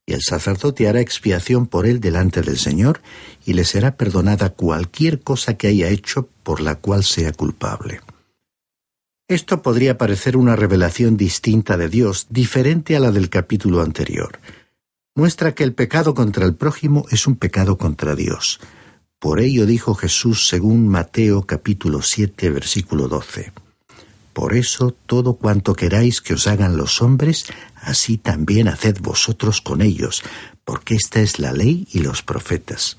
Y 0.05 0.13
el 0.13 0.23
sacerdote 0.23 0.89
hará 0.89 1.01
expiación 1.01 1.67
por 1.67 1.87
él 1.87 2.01
delante 2.01 2.43
del 2.43 2.59
Señor, 2.59 3.01
y 3.47 3.55
le 3.55 3.65
será 3.65 3.97
perdonada 3.97 4.51
cualquier 4.51 5.21
cosa 5.21 5.55
que 5.55 5.69
haya 5.69 5.89
hecho 5.89 6.29
por 6.43 6.61
la 6.61 6.75
cual 6.75 7.03
sea 7.03 7.33
culpable. 7.33 8.01
Esto 9.29 9.63
podría 9.63 9.97
parecer 9.97 10.37
una 10.37 10.57
revelación 10.57 11.17
distinta 11.17 11.79
de 11.79 11.89
Dios, 11.89 12.27
diferente 12.29 12.97
a 12.97 13.01
la 13.01 13.11
del 13.11 13.31
capítulo 13.31 13.81
anterior. 13.81 14.39
Muestra 15.15 15.55
que 15.55 15.65
el 15.65 15.73
pecado 15.73 16.13
contra 16.15 16.45
el 16.45 16.55
prójimo 16.55 17.07
es 17.11 17.27
un 17.27 17.37
pecado 17.37 17.79
contra 17.79 18.15
Dios. 18.15 18.61
Por 19.23 19.39
ello 19.39 19.67
dijo 19.67 19.95
Jesús 19.95 20.49
según 20.49 20.89
Mateo 20.89 21.43
capítulo 21.43 22.03
7 22.03 22.51
versículo 22.51 23.07
12. 23.07 23.53
Por 24.33 24.57
eso 24.57 24.97
todo 25.07 25.35
cuanto 25.35 25.75
queráis 25.75 26.21
que 26.21 26.35
os 26.35 26.49
hagan 26.49 26.77
los 26.77 27.01
hombres, 27.01 27.45
así 27.77 28.19
también 28.19 28.67
haced 28.67 28.99
vosotros 29.01 29.61
con 29.61 29.81
ellos, 29.81 30.25
porque 30.65 30.97
esta 30.97 31.21
es 31.21 31.39
la 31.39 31.53
ley 31.53 31.87
y 31.93 32.01
los 32.01 32.23
profetas. 32.23 32.97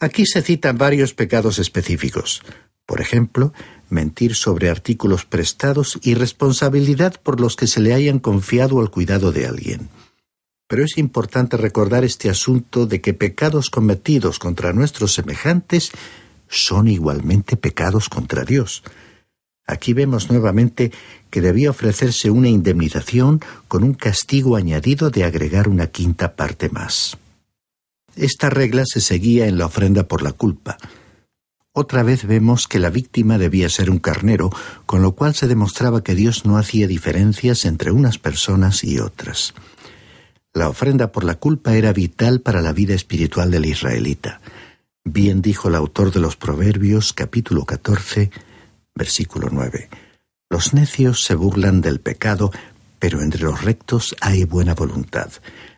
Aquí 0.00 0.26
se 0.26 0.42
citan 0.42 0.76
varios 0.76 1.14
pecados 1.14 1.60
específicos. 1.60 2.42
Por 2.84 3.00
ejemplo, 3.00 3.52
mentir 3.88 4.34
sobre 4.34 4.70
artículos 4.70 5.24
prestados 5.24 6.00
y 6.02 6.14
responsabilidad 6.14 7.14
por 7.22 7.40
los 7.40 7.54
que 7.54 7.68
se 7.68 7.78
le 7.78 7.94
hayan 7.94 8.18
confiado 8.18 8.80
al 8.80 8.90
cuidado 8.90 9.30
de 9.30 9.46
alguien. 9.46 9.88
Pero 10.68 10.84
es 10.84 10.98
importante 10.98 11.56
recordar 11.56 12.04
este 12.04 12.28
asunto 12.28 12.86
de 12.86 13.00
que 13.00 13.14
pecados 13.14 13.70
cometidos 13.70 14.38
contra 14.38 14.72
nuestros 14.72 15.14
semejantes 15.14 15.92
son 16.48 16.88
igualmente 16.88 17.56
pecados 17.56 18.08
contra 18.08 18.44
Dios. 18.44 18.82
Aquí 19.66 19.92
vemos 19.92 20.30
nuevamente 20.30 20.92
que 21.30 21.40
debía 21.40 21.70
ofrecerse 21.70 22.30
una 22.30 22.48
indemnización 22.48 23.40
con 23.66 23.82
un 23.82 23.94
castigo 23.94 24.56
añadido 24.56 25.10
de 25.10 25.24
agregar 25.24 25.68
una 25.68 25.88
quinta 25.88 26.36
parte 26.36 26.68
más. 26.68 27.16
Esta 28.14 28.48
regla 28.48 28.84
se 28.86 29.00
seguía 29.00 29.46
en 29.46 29.58
la 29.58 29.66
ofrenda 29.66 30.04
por 30.04 30.22
la 30.22 30.32
culpa. 30.32 30.78
Otra 31.72 32.02
vez 32.02 32.26
vemos 32.26 32.68
que 32.68 32.78
la 32.78 32.88
víctima 32.88 33.36
debía 33.36 33.68
ser 33.68 33.90
un 33.90 33.98
carnero, 33.98 34.50
con 34.86 35.02
lo 35.02 35.12
cual 35.12 35.34
se 35.34 35.46
demostraba 35.46 36.02
que 36.02 36.14
Dios 36.14 36.46
no 36.46 36.56
hacía 36.56 36.86
diferencias 36.86 37.66
entre 37.66 37.90
unas 37.90 38.16
personas 38.18 38.82
y 38.82 38.98
otras. 38.98 39.52
La 40.56 40.70
ofrenda 40.70 41.12
por 41.12 41.22
la 41.22 41.34
culpa 41.34 41.74
era 41.74 41.92
vital 41.92 42.40
para 42.40 42.62
la 42.62 42.72
vida 42.72 42.94
espiritual 42.94 43.50
del 43.50 43.66
israelita. 43.66 44.40
Bien 45.04 45.42
dijo 45.42 45.68
el 45.68 45.74
autor 45.74 46.12
de 46.12 46.20
los 46.20 46.36
Proverbios 46.36 47.12
capítulo 47.12 47.66
14, 47.66 48.30
versículo 48.94 49.48
9. 49.52 49.90
Los 50.48 50.72
necios 50.72 51.22
se 51.24 51.34
burlan 51.34 51.82
del 51.82 52.00
pecado, 52.00 52.52
pero 52.98 53.20
entre 53.20 53.42
los 53.42 53.64
rectos 53.64 54.16
hay 54.22 54.44
buena 54.44 54.72
voluntad. 54.72 55.30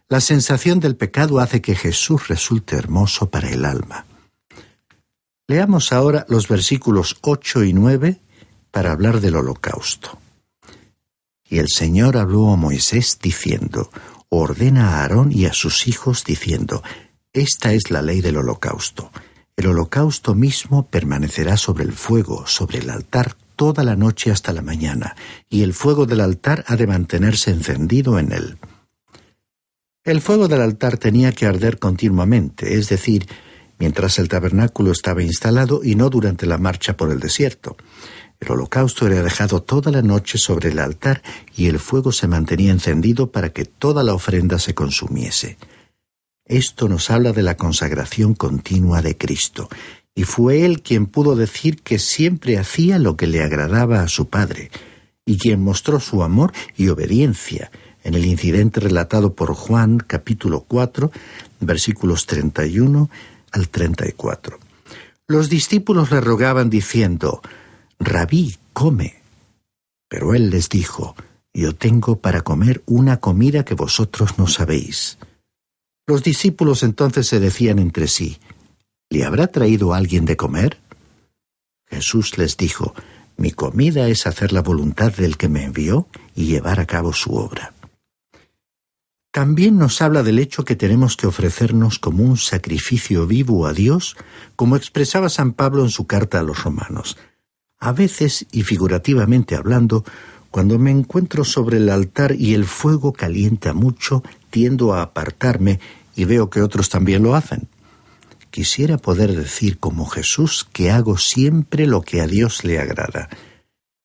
La 0.09 0.21
sensación 0.21 0.79
del 0.79 0.95
pecado 0.95 1.41
hace 1.41 1.61
que 1.61 1.75
Jesús 1.75 2.29
resulte 2.29 2.77
hermoso 2.77 3.31
para 3.31 3.51
el 3.51 3.65
alma. 3.65 4.07
Leamos 5.49 5.93
ahora 5.93 6.25
los 6.29 6.47
versículos 6.47 7.17
8 7.23 7.65
y 7.65 7.73
9 7.73 8.21
para 8.71 8.93
hablar 8.93 9.21
del 9.21 9.35
holocausto. 9.35 10.21
Y 11.51 11.59
el 11.59 11.67
Señor 11.69 12.17
habló 12.17 12.53
a 12.53 12.57
Moisés 12.57 13.19
diciendo, 13.21 13.91
ordena 14.29 14.91
a 14.91 15.03
Aarón 15.03 15.33
y 15.33 15.47
a 15.47 15.53
sus 15.53 15.87
hijos 15.87 16.25
diciendo, 16.25 16.83
Esta 17.33 17.73
es 17.73 17.91
la 17.91 18.03
ley 18.03 18.21
del 18.21 18.37
holocausto. 18.37 19.11
El 19.57 19.67
holocausto 19.67 20.35
mismo 20.35 20.87
permanecerá 20.87 21.57
sobre 21.57 21.85
el 21.85 21.93
fuego, 21.93 22.47
sobre 22.47 22.79
el 22.79 22.91
altar, 22.91 23.35
toda 23.57 23.83
la 23.83 23.97
noche 23.97 24.31
hasta 24.31 24.53
la 24.53 24.63
mañana, 24.63 25.17
y 25.51 25.63
el 25.63 25.75
fuego 25.75 26.07
del 26.07 26.21
altar 26.21 26.65
ha 26.69 26.77
de 26.77 26.87
mantenerse 26.87 27.51
encendido 27.51 28.19
en 28.19 28.33
él. 28.33 28.59
El 30.05 30.21
fuego 30.21 30.47
del 30.47 30.63
altar 30.63 30.97
tenía 30.97 31.33
que 31.33 31.45
arder 31.45 31.79
continuamente, 31.79 32.79
es 32.79 32.89
decir, 32.89 33.27
mientras 33.79 34.19
el 34.19 34.29
tabernáculo 34.29 34.93
estaba 34.93 35.23
instalado 35.23 35.81
y 35.83 35.97
no 35.97 36.09
durante 36.09 36.47
la 36.47 36.59
marcha 36.59 36.97
por 36.97 37.11
el 37.11 37.19
desierto. 37.19 37.77
El 38.41 38.53
holocausto 38.53 39.07
era 39.07 39.23
dejado 39.23 39.63
toda 39.63 39.91
la 39.91 40.03
noche 40.03 40.39
sobre 40.39 40.71
el 40.71 40.79
altar 40.79 41.23
y 41.57 41.67
el 41.67 41.79
fuego 41.79 42.13
se 42.13 42.29
mantenía 42.29 42.71
encendido 42.71 43.31
para 43.31 43.51
que 43.53 43.65
toda 43.65 44.05
la 44.05 44.15
ofrenda 44.15 44.59
se 44.59 44.75
consumiese. 44.75 45.59
Esto 46.45 46.89
nos 46.89 47.11
habla 47.11 47.33
de 47.33 47.43
la 47.43 47.57
consagración 47.57 48.35
continua 48.35 49.03
de 49.03 49.17
Cristo, 49.17 49.69
y 50.15 50.25
fue 50.25 50.65
Él 50.65 50.83
quien 50.83 51.07
pudo 51.07 51.37
decir 51.37 51.83
que 51.83 51.99
siempre 51.99 52.59
hacía 52.59 52.99
lo 52.99 53.17
que 53.17 53.27
le 53.27 53.43
agradaba 53.43 54.03
a 54.03 54.09
su 54.09 54.29
Padre, 54.29 54.71
y 55.27 55.37
quien 55.37 55.61
mostró 55.61 56.01
su 56.01 56.23
amor 56.23 56.53
y 56.77 56.89
obediencia, 56.89 57.71
en 58.03 58.15
el 58.15 58.25
incidente 58.25 58.81
relatado 58.81 59.35
por 59.35 59.53
Juan 59.53 59.99
capítulo 59.99 60.65
4, 60.67 61.11
versículos 61.61 62.25
31 62.27 63.11
al 63.53 63.69
34. 63.69 64.59
Los 65.27 65.51
discípulos 65.51 66.11
le 66.11 66.23
rogaban 66.23 66.71
diciendo, 66.71 67.43
Rabí, 67.99 68.57
come. 68.73 69.23
Pero 70.09 70.35
él 70.35 70.51
les 70.51 70.69
dijo, 70.69 71.17
Yo 71.53 71.75
tengo 71.75 72.21
para 72.21 72.43
comer 72.43 72.83
una 72.87 73.19
comida 73.19 73.65
que 73.65 73.75
vosotros 73.75 74.39
no 74.39 74.47
sabéis. 74.47 75.19
Los 76.07 76.23
discípulos 76.23 76.83
entonces 76.83 77.27
se 77.27 77.41
decían 77.41 77.79
entre 77.79 78.09
sí, 78.09 78.39
¿Le 79.11 79.25
habrá 79.25 79.49
traído 79.49 79.95
alguien 79.95 80.25
de 80.25 80.37
comer? 80.37 80.79
Jesús 81.87 82.39
les 82.39 82.57
dijo, 82.57 82.95
Mi 83.37 83.51
comida 83.51 84.09
es 84.09 84.27
hacer 84.27 84.53
la 84.53 84.63
voluntad 84.63 85.13
del 85.13 85.37
que 85.37 85.49
me 85.49 85.65
envió 85.65 86.07
y 86.35 86.47
llevar 86.47 86.81
a 86.81 86.87
cabo 86.87 87.13
su 87.13 87.35
obra. 87.35 87.73
También 89.31 89.77
nos 89.77 90.01
habla 90.01 90.23
del 90.23 90.39
hecho 90.39 90.65
que 90.65 90.77
tenemos 90.77 91.17
que 91.17 91.27
ofrecernos 91.27 91.99
como 91.99 92.25
un 92.25 92.39
sacrificio 92.39 93.27
vivo 93.27 93.67
a 93.67 93.73
Dios, 93.73 94.17
como 94.57 94.77
expresaba 94.77 95.29
San 95.29 95.53
Pablo 95.53 95.83
en 95.83 95.91
su 95.91 96.07
carta 96.07 96.41
a 96.41 96.43
los 96.43 96.65
romanos. 96.65 97.17
A 97.81 97.93
veces, 97.93 98.47
y 98.51 98.63
figurativamente 98.63 99.55
hablando, 99.55 100.05
cuando 100.51 100.79
me 100.79 100.91
encuentro 100.91 101.45
sobre 101.45 101.77
el 101.77 101.89
altar 101.91 102.35
y 102.35 102.55
el 102.55 102.65
fuego 102.65 103.13
calienta 103.13 103.73
mucho, 103.75 104.23
tiendo 104.51 104.95
a 104.95 105.03
apartarme 105.03 105.79
y 106.17 106.25
veo 106.25 106.51
que 106.51 106.63
otros 106.63 106.89
también 106.89 107.23
lo 107.23 107.35
hacen. 107.35 107.69
Quisiera 108.51 108.97
poder 108.97 109.37
decir 109.37 109.79
como 109.79 110.07
Jesús 110.07 110.67
que 110.73 110.91
hago 110.91 111.19
siempre 111.19 111.87
lo 111.87 112.03
que 112.03 112.21
a 112.21 112.27
Dios 112.27 112.65
le 112.65 112.79
agrada. 112.79 113.29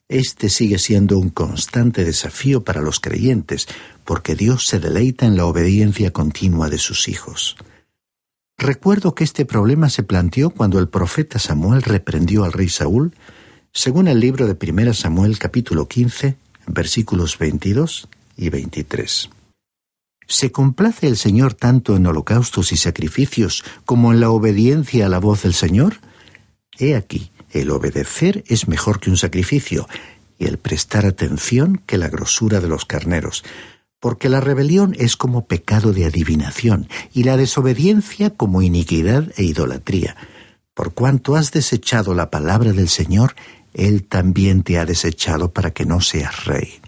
Este 0.10 0.50
sigue 0.50 0.78
siendo 0.78 1.18
un 1.18 1.30
constante 1.30 2.04
desafío 2.04 2.64
para 2.64 2.82
los 2.82 3.00
creyentes, 3.00 3.68
porque 4.04 4.36
Dios 4.36 4.68
se 4.68 4.80
deleita 4.80 5.26
en 5.26 5.38
la 5.38 5.46
obediencia 5.46 6.12
continua 6.12 6.70
de 6.70 6.78
sus 6.78 7.08
hijos. 7.08 7.56
Recuerdo 8.58 9.16
que 9.16 9.24
este 9.24 9.46
problema 9.46 9.90
se 9.90 10.04
planteó 10.04 10.52
cuando 10.52 10.78
el 10.78 10.90
profeta 10.90 11.40
Samuel 11.40 11.82
reprendió 11.82 12.44
al 12.44 12.54
rey 12.54 12.70
Saúl, 12.70 13.14
según 13.74 14.08
el 14.08 14.20
libro 14.20 14.46
de 14.46 14.56
1 14.72 14.94
Samuel 14.94 15.40
capítulo 15.40 15.88
15, 15.88 16.38
versículos 16.68 17.40
22 17.40 18.08
y 18.38 18.50
23. 18.50 19.30
¿Se 20.28 20.52
complace 20.52 21.08
el 21.08 21.18
Señor 21.18 21.56
tanto 21.56 21.96
en 21.96 22.06
holocaustos 22.06 22.72
y 22.72 22.78
sacrificios 22.78 23.64
como 23.86 24.14
en 24.14 24.20
la 24.20 24.30
obediencia 24.30 25.08
a 25.08 25.10
la 25.10 25.20
voz 25.20 25.42
del 25.42 25.56
Señor? 25.56 25.96
He 26.78 26.96
aquí, 26.96 27.32
el 27.52 27.72
obedecer 27.72 28.44
es 28.48 28.68
mejor 28.68 29.00
que 29.00 29.10
un 29.10 29.18
sacrificio, 29.18 29.88
y 30.38 30.46
el 30.46 30.60
prestar 30.60 31.06
atención 31.08 31.82
que 31.86 31.98
la 31.98 32.10
grosura 32.10 32.60
de 32.60 32.68
los 32.68 32.86
carneros, 32.86 33.44
porque 34.00 34.30
la 34.30 34.40
rebelión 34.40 34.96
es 35.00 35.18
como 35.18 35.48
pecado 35.48 35.94
de 35.94 36.06
adivinación, 36.06 36.88
y 37.12 37.24
la 37.24 37.38
desobediencia 37.38 38.30
como 38.30 38.62
iniquidad 38.62 39.32
e 39.36 39.44
idolatría. 39.44 40.16
Por 40.74 40.94
cuanto 40.94 41.36
has 41.36 41.52
desechado 41.52 42.14
la 42.14 42.30
palabra 42.32 42.72
del 42.72 42.90
Señor, 42.90 43.36
Él 43.74 44.04
también 44.04 44.64
te 44.64 44.78
ha 44.78 44.86
desechado 44.86 45.52
para 45.52 45.72
que 45.72 45.86
no 45.86 46.02
seas 46.02 46.46
rey. 46.46 46.80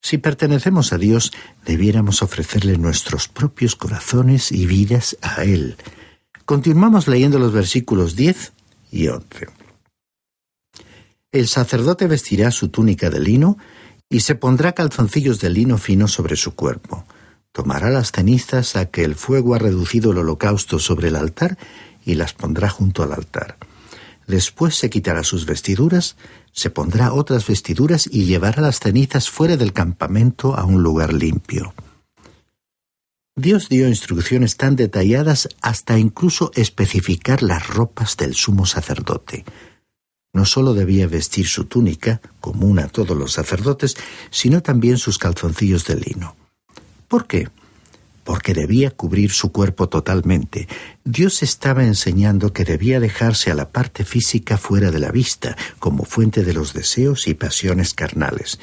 Si 0.00 0.18
pertenecemos 0.18 0.92
a 0.92 0.98
Dios, 0.98 1.32
debiéramos 1.66 2.22
ofrecerle 2.22 2.78
nuestros 2.78 3.28
propios 3.28 3.76
corazones 3.76 4.52
y 4.52 4.66
vidas 4.66 5.18
a 5.22 5.44
Él. 5.44 5.76
Continuamos 6.44 7.08
leyendo 7.08 7.38
los 7.38 7.52
versículos 7.52 8.16
10 8.16 8.52
y 8.90 9.08
11. 9.08 9.48
El 11.30 11.46
sacerdote 11.46 12.06
vestirá 12.06 12.50
su 12.50 12.68
túnica 12.68 13.10
de 13.10 13.20
lino 13.20 13.58
y 14.08 14.20
se 14.20 14.34
pondrá 14.34 14.72
calzoncillos 14.72 15.40
de 15.40 15.50
lino 15.50 15.76
fino 15.76 16.08
sobre 16.08 16.36
su 16.36 16.54
cuerpo. 16.54 17.04
Tomará 17.52 17.90
las 17.90 18.12
cenizas 18.12 18.76
a 18.76 18.86
que 18.86 19.04
el 19.04 19.14
fuego 19.14 19.54
ha 19.54 19.58
reducido 19.58 20.12
el 20.12 20.18
holocausto 20.18 20.78
sobre 20.78 21.08
el 21.08 21.16
altar 21.16 21.58
y 22.04 22.14
las 22.14 22.32
pondrá 22.32 22.70
junto 22.70 23.02
al 23.02 23.12
altar. 23.12 23.58
Después 24.28 24.76
se 24.76 24.90
quitará 24.90 25.24
sus 25.24 25.46
vestiduras, 25.46 26.16
se 26.52 26.68
pondrá 26.68 27.14
otras 27.14 27.46
vestiduras 27.46 28.06
y 28.06 28.26
llevará 28.26 28.60
las 28.60 28.78
cenizas 28.78 29.30
fuera 29.30 29.56
del 29.56 29.72
campamento 29.72 30.54
a 30.54 30.64
un 30.64 30.82
lugar 30.82 31.14
limpio. 31.14 31.72
Dios 33.34 33.70
dio 33.70 33.88
instrucciones 33.88 34.58
tan 34.58 34.76
detalladas 34.76 35.48
hasta 35.62 35.98
incluso 35.98 36.50
especificar 36.54 37.42
las 37.42 37.68
ropas 37.68 38.18
del 38.18 38.34
sumo 38.34 38.66
sacerdote. 38.66 39.46
No 40.34 40.44
sólo 40.44 40.74
debía 40.74 41.06
vestir 41.06 41.46
su 41.46 41.64
túnica, 41.64 42.20
común 42.40 42.80
a 42.80 42.88
todos 42.88 43.16
los 43.16 43.32
sacerdotes, 43.32 43.96
sino 44.30 44.62
también 44.62 44.98
sus 44.98 45.16
calzoncillos 45.16 45.86
de 45.86 45.96
lino. 45.96 46.36
¿Por 47.08 47.26
qué? 47.26 47.48
Porque 48.28 48.52
debía 48.52 48.90
cubrir 48.90 49.30
su 49.30 49.52
cuerpo 49.52 49.88
totalmente. 49.88 50.68
Dios 51.02 51.42
estaba 51.42 51.84
enseñando 51.84 52.52
que 52.52 52.66
debía 52.66 53.00
dejarse 53.00 53.50
a 53.50 53.54
la 53.54 53.70
parte 53.70 54.04
física 54.04 54.58
fuera 54.58 54.90
de 54.90 54.98
la 54.98 55.10
vista, 55.10 55.56
como 55.78 56.04
fuente 56.04 56.44
de 56.44 56.52
los 56.52 56.74
deseos 56.74 57.26
y 57.26 57.32
pasiones 57.32 57.94
carnales. 57.94 58.60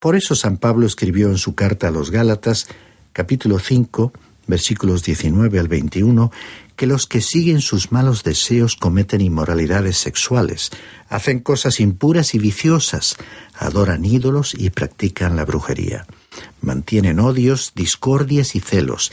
Por 0.00 0.16
eso 0.16 0.34
San 0.34 0.56
Pablo 0.56 0.84
escribió 0.84 1.28
en 1.28 1.38
su 1.38 1.54
carta 1.54 1.86
a 1.86 1.90
los 1.92 2.10
Gálatas, 2.10 2.66
capítulo 3.12 3.60
5, 3.60 4.12
versículos 4.48 5.04
19 5.04 5.60
al 5.60 5.68
21, 5.68 6.32
que 6.74 6.88
los 6.88 7.06
que 7.06 7.20
siguen 7.20 7.60
sus 7.60 7.92
malos 7.92 8.24
deseos 8.24 8.74
cometen 8.74 9.20
inmoralidades 9.20 9.96
sexuales, 9.96 10.72
hacen 11.08 11.38
cosas 11.38 11.78
impuras 11.78 12.34
y 12.34 12.40
viciosas, 12.40 13.16
adoran 13.54 14.04
ídolos 14.04 14.56
y 14.58 14.70
practican 14.70 15.36
la 15.36 15.44
brujería. 15.44 16.04
Mantienen 16.60 17.20
odios, 17.20 17.72
discordias 17.74 18.54
y 18.54 18.60
celos, 18.60 19.12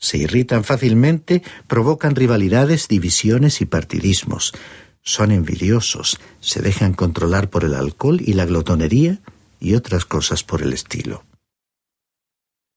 se 0.00 0.16
irritan 0.16 0.64
fácilmente, 0.64 1.42
provocan 1.66 2.16
rivalidades, 2.16 2.88
divisiones 2.88 3.60
y 3.60 3.66
partidismos. 3.66 4.54
Son 5.02 5.30
envidiosos, 5.30 6.18
se 6.40 6.62
dejan 6.62 6.94
controlar 6.94 7.50
por 7.50 7.64
el 7.64 7.74
alcohol 7.74 8.20
y 8.24 8.32
la 8.32 8.46
glotonería 8.46 9.20
y 9.60 9.74
otras 9.74 10.06
cosas 10.06 10.42
por 10.42 10.62
el 10.62 10.72
estilo. 10.72 11.24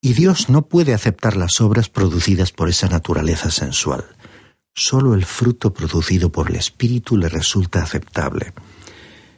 Y 0.01 0.13
Dios 0.13 0.49
no 0.49 0.63
puede 0.67 0.93
aceptar 0.93 1.37
las 1.37 1.61
obras 1.61 1.87
producidas 1.87 2.51
por 2.51 2.67
esa 2.67 2.89
naturaleza 2.89 3.51
sensual. 3.51 4.03
Solo 4.75 5.13
el 5.13 5.23
fruto 5.23 5.73
producido 5.73 6.29
por 6.29 6.49
el 6.49 6.57
Espíritu 6.57 7.15
le 7.15 7.29
resulta 7.29 7.81
aceptable. 7.81 8.53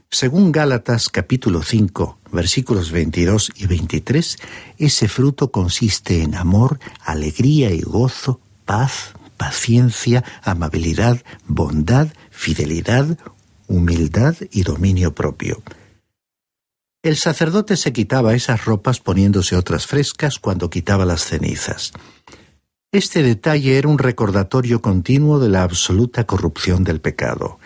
Según 0.09 0.51
Gálatas 0.51 1.09
capítulo 1.09 1.61
5, 1.61 2.19
versículos 2.31 2.91
22 2.91 3.51
y 3.55 3.67
23, 3.67 4.37
ese 4.77 5.07
fruto 5.07 5.51
consiste 5.51 6.21
en 6.21 6.35
amor, 6.35 6.79
alegría 7.03 7.71
y 7.71 7.81
gozo, 7.81 8.39
paz, 8.65 9.13
paciencia, 9.37 10.23
amabilidad, 10.43 11.21
bondad, 11.47 12.07
fidelidad, 12.29 13.17
humildad 13.67 14.35
y 14.51 14.63
dominio 14.63 15.13
propio. 15.13 15.61
El 17.03 17.17
sacerdote 17.17 17.77
se 17.77 17.93
quitaba 17.93 18.33
esas 18.33 18.65
ropas 18.65 18.99
poniéndose 18.99 19.55
otras 19.55 19.85
frescas 19.85 20.39
cuando 20.39 20.69
quitaba 20.69 21.05
las 21.05 21.23
cenizas. 21.23 21.91
Este 22.91 23.21
detalle 23.21 23.77
era 23.77 23.89
un 23.89 23.99
recordatorio 23.99 24.81
continuo 24.81 25.37
de 25.39 25.49
la 25.49 25.63
absoluta 25.63 26.25
corrupción 26.25 26.83
del 26.83 27.01
pecado. 27.01 27.59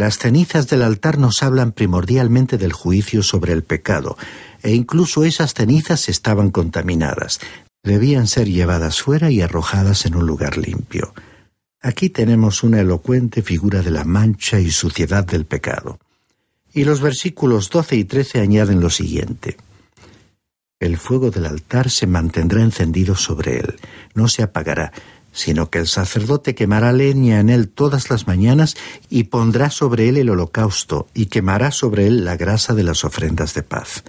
Las 0.00 0.16
cenizas 0.16 0.66
del 0.66 0.80
altar 0.80 1.18
nos 1.18 1.42
hablan 1.42 1.72
primordialmente 1.72 2.56
del 2.56 2.72
juicio 2.72 3.22
sobre 3.22 3.52
el 3.52 3.62
pecado, 3.62 4.16
e 4.62 4.72
incluso 4.72 5.24
esas 5.24 5.52
cenizas 5.52 6.08
estaban 6.08 6.50
contaminadas. 6.50 7.38
Debían 7.82 8.26
ser 8.26 8.48
llevadas 8.48 9.02
fuera 9.02 9.30
y 9.30 9.42
arrojadas 9.42 10.06
en 10.06 10.16
un 10.16 10.24
lugar 10.24 10.56
limpio. 10.56 11.12
Aquí 11.82 12.08
tenemos 12.08 12.62
una 12.62 12.80
elocuente 12.80 13.42
figura 13.42 13.82
de 13.82 13.90
la 13.90 14.04
mancha 14.04 14.58
y 14.58 14.70
suciedad 14.70 15.26
del 15.26 15.44
pecado. 15.44 15.98
Y 16.72 16.84
los 16.84 17.02
versículos 17.02 17.68
12 17.68 17.96
y 17.96 18.04
13 18.04 18.40
añaden 18.40 18.80
lo 18.80 18.88
siguiente. 18.88 19.58
El 20.78 20.96
fuego 20.96 21.30
del 21.30 21.44
altar 21.44 21.90
se 21.90 22.06
mantendrá 22.06 22.62
encendido 22.62 23.16
sobre 23.16 23.58
él, 23.58 23.76
no 24.14 24.28
se 24.28 24.42
apagará, 24.42 24.94
sino 25.32 25.70
que 25.70 25.78
el 25.78 25.86
sacerdote 25.86 26.54
quemará 26.54 26.92
leña 26.92 27.40
en 27.40 27.50
él 27.50 27.68
todas 27.68 28.10
las 28.10 28.26
mañanas 28.26 28.76
y 29.08 29.24
pondrá 29.24 29.70
sobre 29.70 30.08
él 30.08 30.16
el 30.16 30.30
holocausto 30.30 31.08
y 31.14 31.26
quemará 31.26 31.70
sobre 31.70 32.06
él 32.06 32.24
la 32.24 32.36
grasa 32.36 32.74
de 32.74 32.82
las 32.82 33.04
ofrendas 33.04 33.54
de 33.54 33.62
paz. 33.62 34.04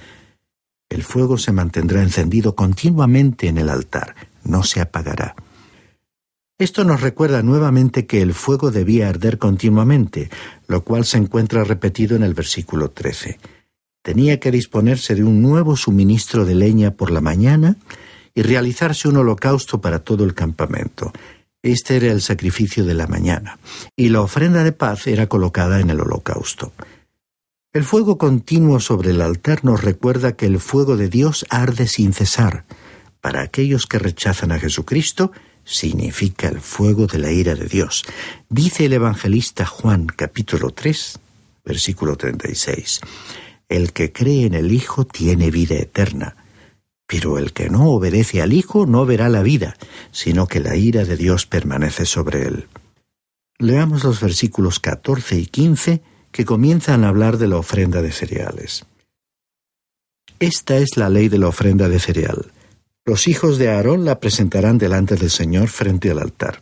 El 0.90 1.04
fuego 1.04 1.38
se 1.38 1.52
mantendrá 1.52 2.02
encendido 2.02 2.56
continuamente 2.56 3.48
en 3.48 3.58
el 3.58 3.70
altar, 3.70 4.16
no 4.44 4.64
se 4.64 4.82
apagará. 4.82 5.36
Esto 6.58 6.84
nos 6.84 7.02
recuerda 7.02 7.42
nuevamente 7.42 8.06
que 8.06 8.22
el 8.22 8.34
fuego 8.34 8.70
debía 8.70 9.10
arder 9.10 9.40
continuamente, 9.40 10.30
lo 10.68 10.84
cual 10.84 11.06
se 11.06 11.18
encuentra 11.18 11.64
repetido 11.64 12.16
en 12.16 12.24
el 12.24 12.36
versículo 12.36 12.92
13. 12.92 13.40
Tenía 14.04 14.40
que 14.40 14.52
disponerse 14.52 15.16
de 15.16 15.24
un 15.24 15.42
nuevo 15.42 15.76
suministro 15.76 16.46
de 16.46 16.56
leña 16.56 16.92
por 16.92 17.10
la 17.10 17.22
mañana 17.22 17.78
y 18.34 18.42
realizarse 18.42 19.08
un 19.08 19.18
holocausto 19.18 19.82
para 19.82 20.00
todo 20.00 20.24
el 20.24 20.34
campamento. 20.34 21.12
Este 21.64 21.98
era 21.98 22.08
el 22.08 22.22
sacrificio 22.22 22.86
de 22.86 22.96
la 22.96 23.08
mañana, 23.08 23.60
y 23.96 24.10
la 24.10 24.22
ofrenda 24.22 24.64
de 24.64 24.72
paz 24.72 25.08
era 25.08 25.28
colocada 25.28 25.80
en 25.80 25.90
el 25.90 26.02
holocausto. 26.02 26.74
El 27.74 27.84
fuego 27.84 28.18
continuo 28.18 28.80
sobre 28.80 29.12
el 29.12 29.22
altar 29.22 29.64
nos 29.64 29.84
recuerda 29.84 30.36
que 30.36 30.46
el 30.46 30.60
fuego 30.60 30.98
de 30.98 31.08
Dios 31.08 31.46
arde 31.50 31.88
sin 31.88 32.14
cesar. 32.14 32.66
Para 33.22 33.42
aquellos 33.42 33.86
que 33.86 34.00
rechazan 34.00 34.52
a 34.52 34.60
Jesucristo, 34.60 35.32
significa 35.64 36.50
el 36.50 36.60
fuego 36.60 37.08
de 37.08 37.20
la 37.20 37.32
ira 37.32 37.56
de 37.56 37.68
Dios. 37.68 38.04
Dice 38.50 38.86
el 38.86 38.94
evangelista 38.94 39.66
Juan 39.66 40.08
capítulo 40.08 40.72
3, 40.72 41.20
versículo 41.64 42.18
36. 42.18 43.02
El 43.70 43.94
que 43.94 44.12
cree 44.12 44.46
en 44.46 44.54
el 44.54 44.72
Hijo 44.74 45.06
tiene 45.06 45.52
vida 45.52 45.76
eterna, 45.76 46.36
pero 47.12 47.38
el 47.38 47.52
que 47.52 47.70
no 47.70 47.90
obedece 47.90 48.42
al 48.42 48.54
Hijo 48.54 48.86
no 48.86 49.06
verá 49.06 49.28
la 49.28 49.44
vida, 49.44 49.76
sino 50.12 50.48
que 50.48 50.62
la 50.62 50.78
ira 50.78 51.04
de 51.04 51.18
Dios 51.18 51.46
permanece 51.46 52.06
sobre 52.06 52.44
él. 52.48 52.70
Leamos 53.60 54.06
los 54.06 54.22
versículos 54.22 54.80
14 54.80 55.38
y 55.38 55.46
15 55.46 56.02
que 56.32 56.46
comienzan 56.46 57.04
a 57.04 57.10
hablar 57.10 57.38
de 57.38 57.50
la 57.50 57.58
ofrenda 57.58 58.02
de 58.02 58.14
cereales. 58.14 58.86
Esta 60.40 60.78
es 60.78 60.96
la 60.96 61.10
ley 61.10 61.28
de 61.28 61.38
la 61.38 61.50
ofrenda 61.50 61.90
de 61.90 62.00
cereal. 62.00 62.54
Los 63.04 63.28
hijos 63.28 63.58
de 63.58 63.70
Aarón 63.70 64.06
la 64.06 64.22
presentarán 64.22 64.78
delante 64.78 65.18
del 65.18 65.32
Señor 65.32 65.68
frente 65.68 66.12
al 66.12 66.20
altar. 66.20 66.62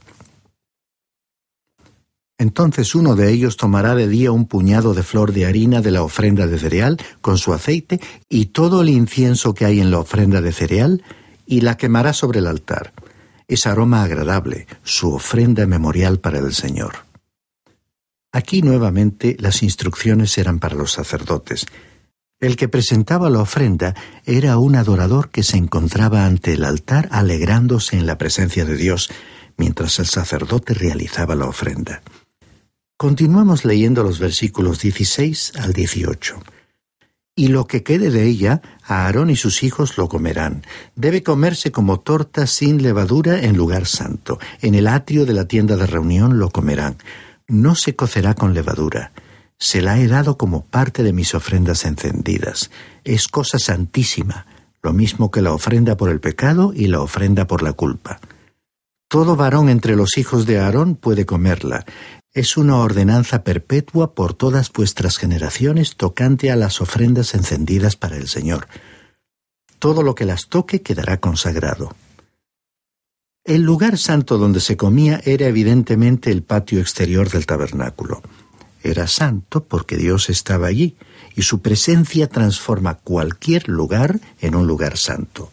Entonces 2.40 2.96
uno 2.96 3.18
de 3.18 3.32
ellos 3.32 3.58
tomará 3.58 3.96
de 3.96 4.08
día 4.08 4.32
un 4.32 4.46
puñado 4.46 4.94
de 4.94 5.04
flor 5.04 5.34
de 5.34 5.46
harina 5.46 5.82
de 5.82 5.92
la 5.92 6.04
ofrenda 6.04 6.48
de 6.48 6.58
cereal 6.58 6.98
con 7.20 7.38
su 7.38 7.54
aceite 7.54 8.00
y 8.30 8.48
todo 8.48 8.82
el 8.82 8.90
incienso 8.90 9.54
que 9.54 9.66
hay 9.66 9.82
en 9.82 9.92
la 9.92 10.00
ofrenda 10.00 10.42
de 10.42 10.54
cereal 10.54 11.04
y 11.46 11.62
la 11.62 11.76
quemará 11.76 12.14
sobre 12.14 12.40
el 12.40 12.48
altar. 12.48 12.94
Es 13.50 13.68
aroma 13.68 14.04
agradable, 14.04 14.68
su 14.84 15.14
ofrenda 15.14 15.68
memorial 15.68 16.20
para 16.20 16.40
el 16.40 16.54
Señor. 16.54 17.10
Aquí 18.32 18.62
nuevamente 18.62 19.36
las 19.38 19.62
instrucciones 19.62 20.38
eran 20.38 20.60
para 20.60 20.76
los 20.76 20.94
sacerdotes. 20.94 21.66
El 22.40 22.56
que 22.56 22.70
presentaba 22.70 23.30
la 23.30 23.42
ofrenda 23.42 23.96
era 24.26 24.58
un 24.58 24.78
adorador 24.78 25.30
que 25.30 25.44
se 25.44 25.58
encontraba 25.58 26.26
ante 26.26 26.54
el 26.54 26.64
altar 26.64 27.10
alegrándose 27.12 27.98
en 27.98 28.06
la 28.06 28.18
presencia 28.18 28.64
de 28.64 28.78
Dios, 28.78 29.10
mientras 29.58 30.00
el 30.00 30.06
sacerdote 30.06 30.74
realizaba 30.74 31.36
la 31.36 31.48
ofrenda. 31.48 32.02
Continuamos 33.02 33.64
leyendo 33.64 34.04
los 34.04 34.20
versículos 34.20 34.82
16 34.82 35.54
al 35.56 35.72
18. 35.72 36.36
Y 37.34 37.48
lo 37.48 37.66
que 37.66 37.82
quede 37.82 38.10
de 38.12 38.26
ella, 38.26 38.62
a 38.84 39.06
Aarón 39.06 39.30
y 39.30 39.38
sus 39.38 39.64
hijos 39.64 39.98
lo 39.98 40.10
comerán. 40.10 40.64
Debe 40.98 41.24
comerse 41.24 41.72
como 41.72 42.02
torta 42.02 42.46
sin 42.46 42.84
levadura 42.84 43.40
en 43.40 43.56
lugar 43.56 43.86
santo. 43.86 44.38
En 44.62 44.76
el 44.76 44.86
atrio 44.86 45.26
de 45.26 45.32
la 45.32 45.46
tienda 45.46 45.78
de 45.78 45.86
reunión 45.86 46.40
lo 46.40 46.50
comerán. 46.50 46.98
No 47.48 47.74
se 47.74 47.96
cocerá 47.96 48.34
con 48.34 48.54
levadura. 48.54 49.14
Se 49.58 49.82
la 49.82 49.98
he 49.98 50.08
dado 50.10 50.38
como 50.38 50.66
parte 50.66 51.02
de 51.02 51.14
mis 51.14 51.34
ofrendas 51.34 51.86
encendidas. 51.86 52.70
Es 53.06 53.30
cosa 53.30 53.60
santísima, 53.60 54.46
lo 54.84 54.92
mismo 54.92 55.32
que 55.32 55.42
la 55.42 55.54
ofrenda 55.54 55.96
por 55.96 56.10
el 56.10 56.20
pecado 56.20 56.74
y 56.76 56.88
la 56.88 57.00
ofrenda 57.00 57.48
por 57.48 57.64
la 57.64 57.72
culpa. 57.72 58.20
Todo 59.08 59.36
varón 59.36 59.70
entre 59.70 59.96
los 59.96 60.18
hijos 60.20 60.46
de 60.46 60.60
Aarón 60.60 60.96
puede 60.96 61.26
comerla 61.26 61.86
es 62.40 62.56
una 62.56 62.78
ordenanza 62.78 63.44
perpetua 63.44 64.14
por 64.14 64.34
todas 64.34 64.72
vuestras 64.72 65.18
generaciones 65.18 65.98
tocante 65.98 66.52
a 66.52 66.56
las 66.56 66.80
ofrendas 66.80 67.34
encendidas 67.34 67.98
para 67.98 68.16
el 68.16 68.30
Señor. 68.30 68.70
Todo 69.78 70.04
lo 70.04 70.16
que 70.16 70.24
las 70.24 70.48
toque 70.48 70.82
quedará 70.82 71.20
consagrado. 71.20 71.94
El 73.44 73.64
lugar 73.64 73.98
santo 73.98 74.38
donde 74.38 74.62
se 74.62 74.78
comía 74.78 75.20
era 75.26 75.48
evidentemente 75.48 76.32
el 76.32 76.42
patio 76.42 76.80
exterior 76.80 77.30
del 77.30 77.46
tabernáculo. 77.46 78.22
Era 78.84 79.08
santo 79.08 79.66
porque 79.66 79.98
Dios 79.98 80.30
estaba 80.30 80.68
allí, 80.68 80.96
y 81.36 81.42
su 81.42 81.62
presencia 81.62 82.30
transforma 82.30 83.00
cualquier 83.00 83.68
lugar 83.68 84.22
en 84.40 84.56
un 84.56 84.66
lugar 84.66 84.96
santo. 84.96 85.52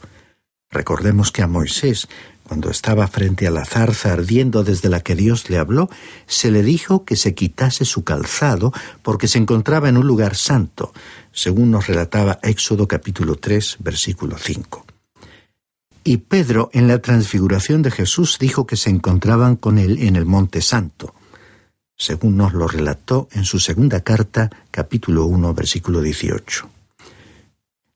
Recordemos 0.70 1.32
que 1.32 1.42
a 1.42 1.48
Moisés 1.48 2.06
cuando 2.46 2.70
estaba 2.70 3.08
frente 3.08 3.48
a 3.48 3.50
la 3.50 3.64
zarza 3.64 4.12
ardiendo 4.12 4.62
desde 4.62 4.88
la 4.88 5.00
que 5.00 5.16
Dios 5.16 5.50
le 5.50 5.58
habló, 5.58 5.90
se 6.26 6.52
le 6.52 6.62
dijo 6.62 7.04
que 7.04 7.16
se 7.16 7.34
quitase 7.34 7.84
su 7.84 8.04
calzado 8.04 8.72
porque 9.02 9.26
se 9.26 9.38
encontraba 9.38 9.88
en 9.88 9.96
un 9.96 10.06
lugar 10.06 10.36
santo, 10.36 10.92
según 11.32 11.72
nos 11.72 11.88
relataba 11.88 12.38
Éxodo 12.42 12.86
capítulo 12.86 13.34
3, 13.34 13.78
versículo 13.80 14.38
5. 14.38 14.86
Y 16.04 16.18
Pedro, 16.18 16.70
en 16.72 16.86
la 16.86 17.00
transfiguración 17.00 17.82
de 17.82 17.90
Jesús, 17.90 18.38
dijo 18.38 18.64
que 18.64 18.76
se 18.76 18.90
encontraban 18.90 19.56
con 19.56 19.78
él 19.78 19.98
en 19.98 20.14
el 20.14 20.24
Monte 20.24 20.62
Santo, 20.62 21.14
según 21.96 22.36
nos 22.36 22.52
lo 22.52 22.68
relató 22.68 23.28
en 23.32 23.44
su 23.44 23.58
segunda 23.58 24.02
carta, 24.02 24.50
capítulo 24.70 25.24
1, 25.24 25.52
versículo 25.52 26.00
18. 26.00 26.68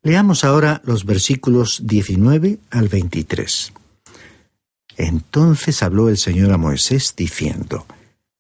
Leamos 0.03 0.43
ahora 0.43 0.81
los 0.85 1.05
versículos 1.05 1.83
19 1.85 2.59
al 2.71 2.89
23. 2.89 3.75
Entonces 4.97 5.83
habló 5.83 6.09
el 6.09 6.17
Señor 6.17 6.53
a 6.53 6.59
Moisés 6.59 7.15
diciendo, 7.17 7.87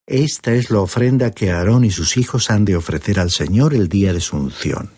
Esta 0.06 0.52
es 0.52 0.70
la 0.70 0.80
ofrenda 0.80 1.30
que 1.30 1.50
Aarón 1.50 1.84
y 1.84 1.90
sus 1.90 2.16
hijos 2.16 2.50
han 2.50 2.64
de 2.64 2.76
ofrecer 2.76 3.20
al 3.20 3.30
Señor 3.30 3.74
el 3.74 3.88
día 3.88 4.12
de 4.12 4.20
su 4.20 4.36
unción. 4.36 4.90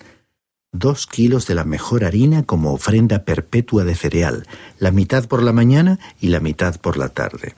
Dos 0.73 1.07
kilos 1.07 1.47
de 1.47 1.55
la 1.55 1.65
mejor 1.65 2.05
harina 2.05 2.45
como 2.45 2.73
ofrenda 2.73 3.25
perpetua 3.25 3.85
de 3.85 3.95
cereal, 3.95 4.47
la 4.79 4.91
mitad 4.91 5.27
por 5.27 5.43
la 5.43 5.53
mañana 5.53 5.99
y 6.19 6.29
la 6.29 6.41
mitad 6.41 6.81
por 6.81 6.97
la 6.97 7.11
tarde. 7.11 7.55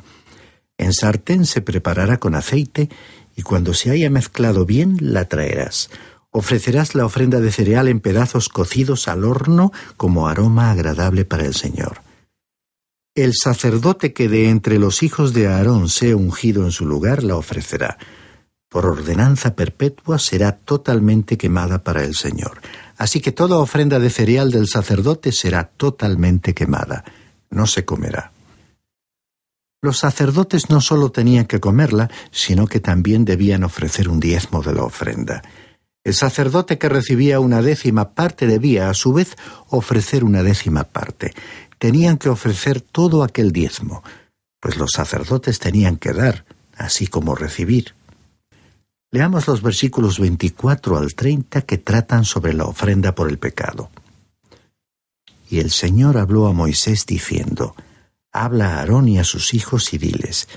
En 0.78 0.92
sartén 0.92 1.46
se 1.46 1.62
preparará 1.62 2.18
con 2.18 2.34
aceite 2.34 2.88
y 3.36 3.42
cuando 3.42 3.72
se 3.74 3.90
haya 3.90 4.10
mezclado 4.10 4.66
bien 4.66 4.98
la 5.00 5.26
traerás. 5.26 5.90
Ofrecerás 6.30 6.96
la 6.96 7.06
ofrenda 7.06 7.38
de 7.38 7.52
cereal 7.52 7.86
en 7.86 8.00
pedazos 8.00 8.48
cocidos 8.48 9.06
al 9.06 9.22
horno 9.22 9.72
como 9.96 10.26
aroma 10.26 10.72
agradable 10.72 11.24
para 11.24 11.44
el 11.44 11.54
Señor. 11.54 12.03
El 13.16 13.32
sacerdote 13.32 14.12
que 14.12 14.28
de 14.28 14.48
entre 14.48 14.80
los 14.80 15.04
hijos 15.04 15.32
de 15.32 15.46
Aarón 15.46 15.88
sea 15.88 16.16
ungido 16.16 16.64
en 16.64 16.72
su 16.72 16.84
lugar 16.84 17.22
la 17.22 17.36
ofrecerá. 17.36 17.96
Por 18.68 18.86
ordenanza 18.86 19.54
perpetua 19.54 20.18
será 20.18 20.56
totalmente 20.56 21.38
quemada 21.38 21.84
para 21.84 22.02
el 22.02 22.16
Señor. 22.16 22.60
Así 22.96 23.20
que 23.20 23.30
toda 23.30 23.58
ofrenda 23.58 24.00
de 24.00 24.10
cereal 24.10 24.50
del 24.50 24.66
sacerdote 24.66 25.30
será 25.30 25.62
totalmente 25.62 26.54
quemada. 26.54 27.04
No 27.50 27.68
se 27.68 27.84
comerá. 27.84 28.32
Los 29.80 29.98
sacerdotes 29.98 30.68
no 30.68 30.80
solo 30.80 31.12
tenían 31.12 31.44
que 31.44 31.60
comerla, 31.60 32.10
sino 32.32 32.66
que 32.66 32.80
también 32.80 33.24
debían 33.24 33.62
ofrecer 33.62 34.08
un 34.08 34.18
diezmo 34.18 34.60
de 34.60 34.74
la 34.74 34.82
ofrenda. 34.82 35.42
El 36.02 36.14
sacerdote 36.14 36.78
que 36.78 36.88
recibía 36.88 37.40
una 37.40 37.62
décima 37.62 38.10
parte 38.10 38.46
debía, 38.46 38.90
a 38.90 38.94
su 38.94 39.12
vez, 39.12 39.36
ofrecer 39.68 40.24
una 40.24 40.42
décima 40.42 40.84
parte 40.84 41.32
tenían 41.84 42.16
que 42.16 42.30
ofrecer 42.30 42.80
todo 42.80 43.22
aquel 43.22 43.52
diezmo, 43.52 44.02
pues 44.58 44.78
los 44.78 44.92
sacerdotes 44.92 45.58
tenían 45.58 45.98
que 45.98 46.14
dar, 46.14 46.46
así 46.78 47.08
como 47.08 47.34
recibir. 47.34 47.94
Leamos 49.10 49.46
los 49.46 49.60
versículos 49.60 50.18
24 50.18 50.96
al 50.96 51.14
30 51.14 51.60
que 51.60 51.76
tratan 51.76 52.24
sobre 52.24 52.54
la 52.54 52.64
ofrenda 52.64 53.14
por 53.14 53.28
el 53.28 53.36
pecado. 53.36 53.90
Y 55.50 55.58
el 55.58 55.70
Señor 55.70 56.16
habló 56.16 56.46
a 56.46 56.54
Moisés 56.54 57.04
diciendo, 57.04 57.76
Habla 58.32 58.76
a 58.76 58.78
Aarón 58.78 59.06
y 59.06 59.18
a 59.18 59.24
sus 59.24 59.52
hijos 59.52 59.92
y 59.92 59.98
diles, 59.98 60.48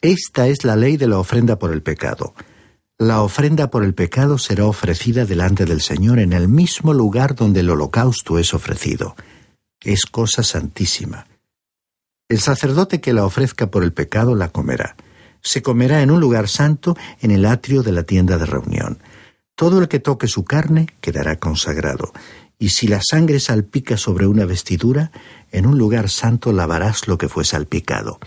Esta 0.00 0.48
es 0.48 0.64
la 0.64 0.74
ley 0.74 0.96
de 0.96 1.08
la 1.08 1.18
ofrenda 1.18 1.58
por 1.58 1.70
el 1.70 1.82
pecado. 1.82 2.32
La 2.96 3.20
ofrenda 3.20 3.68
por 3.68 3.84
el 3.84 3.92
pecado 3.92 4.38
será 4.38 4.64
ofrecida 4.64 5.26
delante 5.26 5.66
del 5.66 5.82
Señor 5.82 6.18
en 6.18 6.32
el 6.32 6.48
mismo 6.48 6.94
lugar 6.94 7.34
donde 7.34 7.60
el 7.60 7.68
holocausto 7.68 8.38
es 8.38 8.54
ofrecido 8.54 9.16
es 9.84 10.06
cosa 10.06 10.42
santísima. 10.42 11.26
El 12.28 12.40
sacerdote 12.40 13.00
que 13.00 13.12
la 13.12 13.24
ofrezca 13.24 13.70
por 13.70 13.82
el 13.82 13.92
pecado 13.92 14.34
la 14.34 14.48
comerá. 14.48 14.96
Se 15.42 15.62
comerá 15.62 16.02
en 16.02 16.10
un 16.10 16.20
lugar 16.20 16.48
santo 16.48 16.96
en 17.20 17.30
el 17.30 17.44
atrio 17.44 17.82
de 17.82 17.92
la 17.92 18.04
tienda 18.04 18.38
de 18.38 18.46
reunión. 18.46 18.98
Todo 19.54 19.80
el 19.80 19.88
que 19.88 19.98
toque 19.98 20.28
su 20.28 20.44
carne 20.44 20.86
quedará 21.00 21.36
consagrado. 21.36 22.12
Y 22.58 22.70
si 22.70 22.86
la 22.86 23.00
sangre 23.02 23.40
salpica 23.40 23.96
sobre 23.96 24.26
una 24.26 24.46
vestidura, 24.46 25.10
en 25.50 25.66
un 25.66 25.76
lugar 25.76 26.08
santo 26.08 26.52
lavarás 26.52 27.08
lo 27.08 27.18
que 27.18 27.28
fue 27.28 27.44
salpicado. 27.44 28.18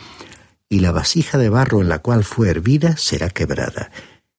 Y 0.70 0.80
la 0.80 0.91
vasija 0.91 1.38
de 1.38 1.50
barro 1.50 1.82
en 1.82 1.89
la 1.89 2.00
cual 2.00 2.24
fue 2.24 2.50
hervida 2.50 2.98
será 2.98 3.30
quebrada. 3.30 3.91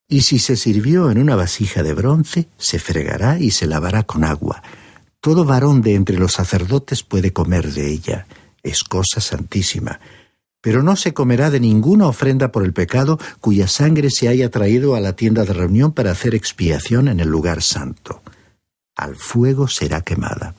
Y 0.06 0.20
si 0.20 0.38
se 0.38 0.54
sirvió 0.54 1.10
en 1.10 1.18
una 1.18 1.34
vasija 1.34 1.82
de 1.82 1.94
bronce, 1.94 2.48
se 2.58 2.78
fregará 2.78 3.38
y 3.40 3.50
se 3.50 3.66
lavará 3.66 4.04
con 4.04 4.22
agua 4.22 4.62
todo 5.26 5.44
varón 5.44 5.82
de 5.82 5.96
entre 5.96 6.18
los 6.18 6.34
sacerdotes 6.34 7.02
puede 7.02 7.32
comer 7.32 7.72
de 7.72 7.90
ella. 7.90 8.28
Es 8.62 8.84
cosa 8.84 9.20
santísima. 9.20 9.98
Pero 10.60 10.84
no 10.84 10.94
se 10.94 11.14
comerá 11.14 11.50
de 11.50 11.58
ninguna 11.58 12.06
ofrenda 12.06 12.52
por 12.52 12.64
el 12.64 12.72
pecado 12.72 13.18
cuya 13.40 13.66
sangre 13.66 14.10
se 14.10 14.28
haya 14.28 14.52
traído 14.52 14.94
a 14.94 15.00
la 15.00 15.16
tienda 15.16 15.42
de 15.42 15.52
reunión 15.52 15.90
para 15.90 16.12
hacer 16.12 16.36
expiación 16.36 17.08
en 17.08 17.18
el 17.18 17.28
lugar 17.28 17.60
santo. 17.60 18.22
Al 18.94 19.16
fuego 19.16 19.66
será 19.66 20.02
quemada. 20.02 20.54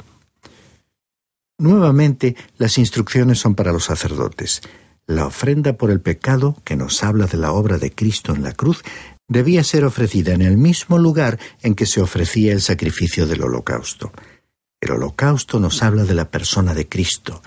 Nuevamente, 1.58 2.36
las 2.58 2.77
instrucciones 2.77 3.39
son 3.39 3.56
para 3.56 3.71
los 3.71 3.86
sacerdotes. 3.86 4.62
La 5.06 5.27
ofrenda 5.27 5.77
por 5.77 5.91
el 5.91 6.01
pecado, 6.01 6.58
que 6.65 6.75
nos 6.75 7.06
habla 7.06 7.25
de 7.25 7.38
la 7.38 7.53
obra 7.53 7.77
de 7.77 7.91
Cristo 7.91 8.36
en 8.36 8.43
la 8.43 8.51
cruz, 8.51 8.84
debía 9.30 9.63
ser 9.63 9.86
ofrecida 9.86 10.34
en 10.34 10.41
el 10.41 10.58
mismo 10.58 10.97
lugar 10.97 11.39
en 11.62 11.73
que 11.73 11.86
se 11.86 12.01
ofrecía 12.01 12.51
el 12.51 12.60
sacrificio 12.62 13.27
del 13.27 13.43
holocausto. 13.43 14.12
El 14.88 14.93
holocausto 14.93 15.60
nos 15.60 15.84
habla 15.84 16.06
de 16.06 16.13
la 16.13 16.32
persona 16.32 16.73
de 16.73 16.88
Cristo. 16.88 17.41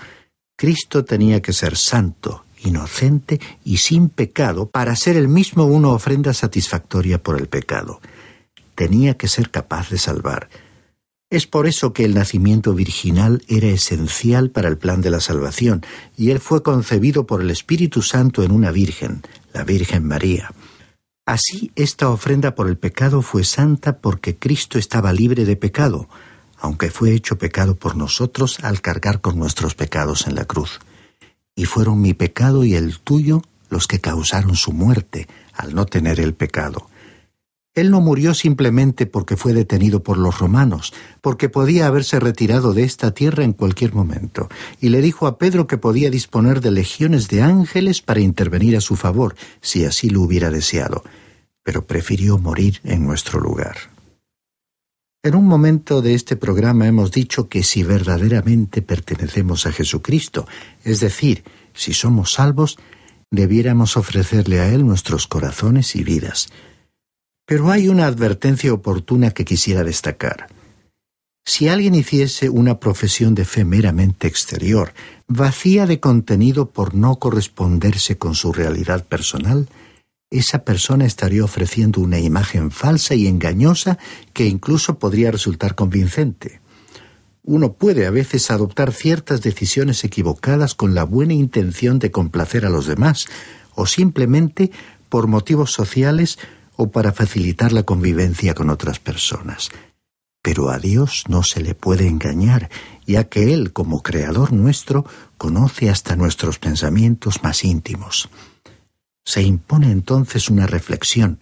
Cristo 0.55 1.03
tenía 1.03 1.41
que 1.41 1.53
ser 1.53 1.75
santo, 1.75 2.45
inocente 2.63 3.41
y 3.65 3.77
sin 3.77 4.09
pecado 4.09 4.69
para 4.69 4.95
ser 4.95 5.17
el 5.17 5.27
mismo 5.27 5.65
una 5.65 5.87
ofrenda 5.87 6.35
satisfactoria 6.35 7.23
por 7.23 7.39
el 7.39 7.47
pecado. 7.47 7.99
Tenía 8.75 9.15
que 9.15 9.27
ser 9.27 9.49
capaz 9.49 9.89
de 9.89 9.97
salvar. 9.97 10.49
Es 11.31 11.47
por 11.47 11.65
eso 11.65 11.93
que 11.93 12.05
el 12.05 12.13
nacimiento 12.13 12.75
virginal 12.75 13.41
era 13.47 13.69
esencial 13.69 14.51
para 14.51 14.67
el 14.67 14.77
plan 14.77 15.01
de 15.01 15.09
la 15.09 15.19
salvación, 15.19 15.83
y 16.15 16.29
él 16.29 16.39
fue 16.39 16.61
concebido 16.61 17.25
por 17.25 17.41
el 17.41 17.49
Espíritu 17.49 18.03
Santo 18.03 18.43
en 18.43 18.51
una 18.51 18.69
Virgen, 18.69 19.23
la 19.51 19.63
Virgen 19.63 20.05
María. 20.05 20.51
Así, 21.25 21.71
esta 21.75 22.09
ofrenda 22.09 22.53
por 22.53 22.67
el 22.67 22.77
pecado 22.77 23.23
fue 23.23 23.45
santa 23.45 23.97
porque 23.97 24.35
Cristo 24.37 24.77
estaba 24.77 25.11
libre 25.11 25.43
de 25.45 25.55
pecado, 25.55 26.07
aunque 26.61 26.91
fue 26.91 27.13
hecho 27.13 27.37
pecado 27.37 27.75
por 27.75 27.97
nosotros 27.97 28.59
al 28.61 28.81
cargar 28.81 29.19
con 29.19 29.37
nuestros 29.37 29.75
pecados 29.75 30.27
en 30.27 30.35
la 30.35 30.45
cruz. 30.45 30.79
Y 31.55 31.65
fueron 31.65 31.99
mi 31.99 32.13
pecado 32.13 32.63
y 32.63 32.75
el 32.75 32.99
tuyo 32.99 33.41
los 33.69 33.87
que 33.87 33.99
causaron 33.99 34.55
su 34.55 34.71
muerte, 34.71 35.27
al 35.53 35.73
no 35.73 35.85
tener 35.85 36.19
el 36.19 36.33
pecado. 36.33 36.87
Él 37.73 37.89
no 37.89 38.01
murió 38.01 38.33
simplemente 38.33 39.05
porque 39.05 39.37
fue 39.37 39.53
detenido 39.53 40.03
por 40.03 40.17
los 40.17 40.39
romanos, 40.39 40.93
porque 41.21 41.47
podía 41.47 41.87
haberse 41.87 42.19
retirado 42.19 42.73
de 42.73 42.83
esta 42.83 43.11
tierra 43.11 43.45
en 43.45 43.53
cualquier 43.53 43.93
momento, 43.93 44.49
y 44.81 44.89
le 44.89 45.01
dijo 45.01 45.25
a 45.25 45.37
Pedro 45.37 45.67
que 45.67 45.77
podía 45.77 46.09
disponer 46.09 46.59
de 46.59 46.71
legiones 46.71 47.29
de 47.29 47.41
ángeles 47.41 48.01
para 48.01 48.19
intervenir 48.19 48.75
a 48.75 48.81
su 48.81 48.97
favor, 48.97 49.35
si 49.61 49.85
así 49.85 50.09
lo 50.09 50.21
hubiera 50.21 50.51
deseado, 50.51 51.03
pero 51.63 51.87
prefirió 51.87 52.37
morir 52.37 52.81
en 52.83 53.05
nuestro 53.05 53.39
lugar. 53.39 53.90
En 55.23 55.35
un 55.35 55.45
momento 55.45 56.01
de 56.01 56.15
este 56.15 56.35
programa 56.35 56.87
hemos 56.87 57.11
dicho 57.11 57.47
que 57.47 57.61
si 57.61 57.83
verdaderamente 57.83 58.81
pertenecemos 58.81 59.67
a 59.67 59.71
Jesucristo, 59.71 60.47
es 60.83 60.99
decir, 60.99 61.43
si 61.75 61.93
somos 61.93 62.33
salvos, 62.33 62.79
debiéramos 63.29 63.97
ofrecerle 63.97 64.61
a 64.61 64.69
Él 64.73 64.83
nuestros 64.83 65.27
corazones 65.27 65.95
y 65.95 66.03
vidas. 66.03 66.49
Pero 67.45 67.69
hay 67.69 67.87
una 67.87 68.07
advertencia 68.07 68.73
oportuna 68.73 69.29
que 69.29 69.45
quisiera 69.45 69.83
destacar. 69.83 70.47
Si 71.45 71.67
alguien 71.67 71.93
hiciese 71.93 72.49
una 72.49 72.79
profesión 72.79 73.35
de 73.35 73.45
fe 73.45 73.63
meramente 73.63 74.27
exterior, 74.27 74.91
vacía 75.27 75.85
de 75.85 75.99
contenido 75.99 76.71
por 76.71 76.95
no 76.95 77.17
corresponderse 77.17 78.17
con 78.17 78.33
su 78.33 78.53
realidad 78.53 79.05
personal, 79.05 79.67
esa 80.31 80.63
persona 80.63 81.05
estaría 81.05 81.43
ofreciendo 81.43 81.99
una 81.99 82.17
imagen 82.17 82.71
falsa 82.71 83.13
y 83.15 83.27
engañosa 83.27 83.99
que 84.33 84.47
incluso 84.47 84.97
podría 84.97 85.29
resultar 85.29 85.75
convincente. 85.75 86.61
Uno 87.43 87.73
puede 87.73 88.07
a 88.07 88.11
veces 88.11 88.49
adoptar 88.49 88.93
ciertas 88.93 89.41
decisiones 89.41 90.03
equivocadas 90.05 90.73
con 90.73 90.95
la 90.95 91.03
buena 91.03 91.33
intención 91.33 91.99
de 91.99 92.11
complacer 92.11 92.65
a 92.65 92.69
los 92.69 92.87
demás, 92.87 93.25
o 93.75 93.85
simplemente 93.85 94.71
por 95.09 95.27
motivos 95.27 95.73
sociales 95.73 96.39
o 96.77 96.91
para 96.91 97.11
facilitar 97.11 97.73
la 97.73 97.83
convivencia 97.83 98.53
con 98.53 98.69
otras 98.69 98.99
personas. 98.99 99.69
Pero 100.41 100.69
a 100.69 100.79
Dios 100.79 101.25
no 101.27 101.43
se 101.43 101.61
le 101.61 101.75
puede 101.75 102.07
engañar, 102.07 102.69
ya 103.05 103.25
que 103.25 103.53
Él, 103.53 103.73
como 103.73 104.01
Creador 104.01 104.53
nuestro, 104.53 105.05
conoce 105.37 105.89
hasta 105.89 106.15
nuestros 106.15 106.57
pensamientos 106.57 107.43
más 107.43 107.63
íntimos. 107.63 108.29
Se 109.23 109.41
impone 109.41 109.91
entonces 109.91 110.49
una 110.49 110.67
reflexión, 110.67 111.39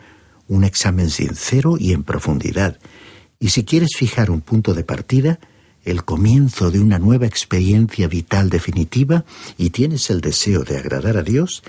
un 0.47 0.63
examen 0.63 1.09
sincero 1.09 1.77
y 1.77 1.93
en 1.93 2.03
profundidad, 2.03 2.79
y 3.39 3.49
si 3.49 3.63
quieres 3.63 3.91
fijar 3.97 4.31
un 4.31 4.41
punto 4.41 4.73
de 4.73 4.83
partida, 4.83 5.39
el 5.85 6.03
comienzo 6.03 6.71
de 6.71 6.79
una 6.79 6.99
nueva 6.99 7.25
experiencia 7.25 8.07
vital 8.07 8.49
definitiva 8.49 9.23
y 9.57 9.69
tienes 9.69 10.09
el 10.09 10.19
deseo 10.19 10.63
de 10.63 10.77
agradar 10.77 11.17
a 11.17 11.23
Dios, 11.23 11.63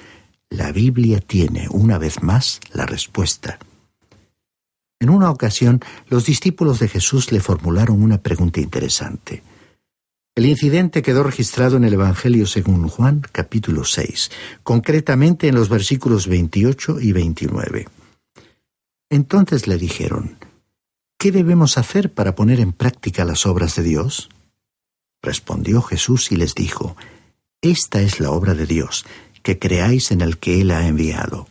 la 0.48 0.72
Biblia 0.72 1.20
tiene 1.20 1.68
una 1.70 1.96
vez 1.96 2.22
más 2.22 2.60
la 2.72 2.86
respuesta. 2.86 3.58
En 4.98 5.10
una 5.10 5.30
ocasión, 5.30 5.80
los 6.08 6.26
discípulos 6.26 6.80
de 6.80 6.88
Jesús 6.88 7.30
le 7.32 7.40
formularon 7.40 8.02
una 8.02 8.18
pregunta 8.18 8.60
interesante. 8.60 9.42
El 10.40 10.46
incidente 10.46 11.02
quedó 11.02 11.22
registrado 11.22 11.76
en 11.76 11.84
el 11.84 11.92
Evangelio 11.92 12.46
según 12.46 12.88
Juan 12.88 13.20
capítulo 13.30 13.84
6, 13.84 14.30
concretamente 14.62 15.48
en 15.48 15.54
los 15.54 15.68
versículos 15.68 16.28
28 16.28 16.98
y 16.98 17.12
29. 17.12 17.86
Entonces 19.10 19.66
le 19.66 19.76
dijeron, 19.76 20.38
¿qué 21.18 21.30
debemos 21.30 21.76
hacer 21.76 22.10
para 22.14 22.34
poner 22.34 22.58
en 22.58 22.72
práctica 22.72 23.26
las 23.26 23.44
obras 23.44 23.76
de 23.76 23.82
Dios? 23.82 24.30
Respondió 25.20 25.82
Jesús 25.82 26.32
y 26.32 26.36
les 26.36 26.54
dijo, 26.54 26.96
Esta 27.60 28.00
es 28.00 28.18
la 28.18 28.30
obra 28.30 28.54
de 28.54 28.64
Dios, 28.64 29.04
que 29.42 29.58
creáis 29.58 30.10
en 30.10 30.22
el 30.22 30.38
que 30.38 30.62
Él 30.62 30.70
ha 30.70 30.86
enviado. 30.86 31.48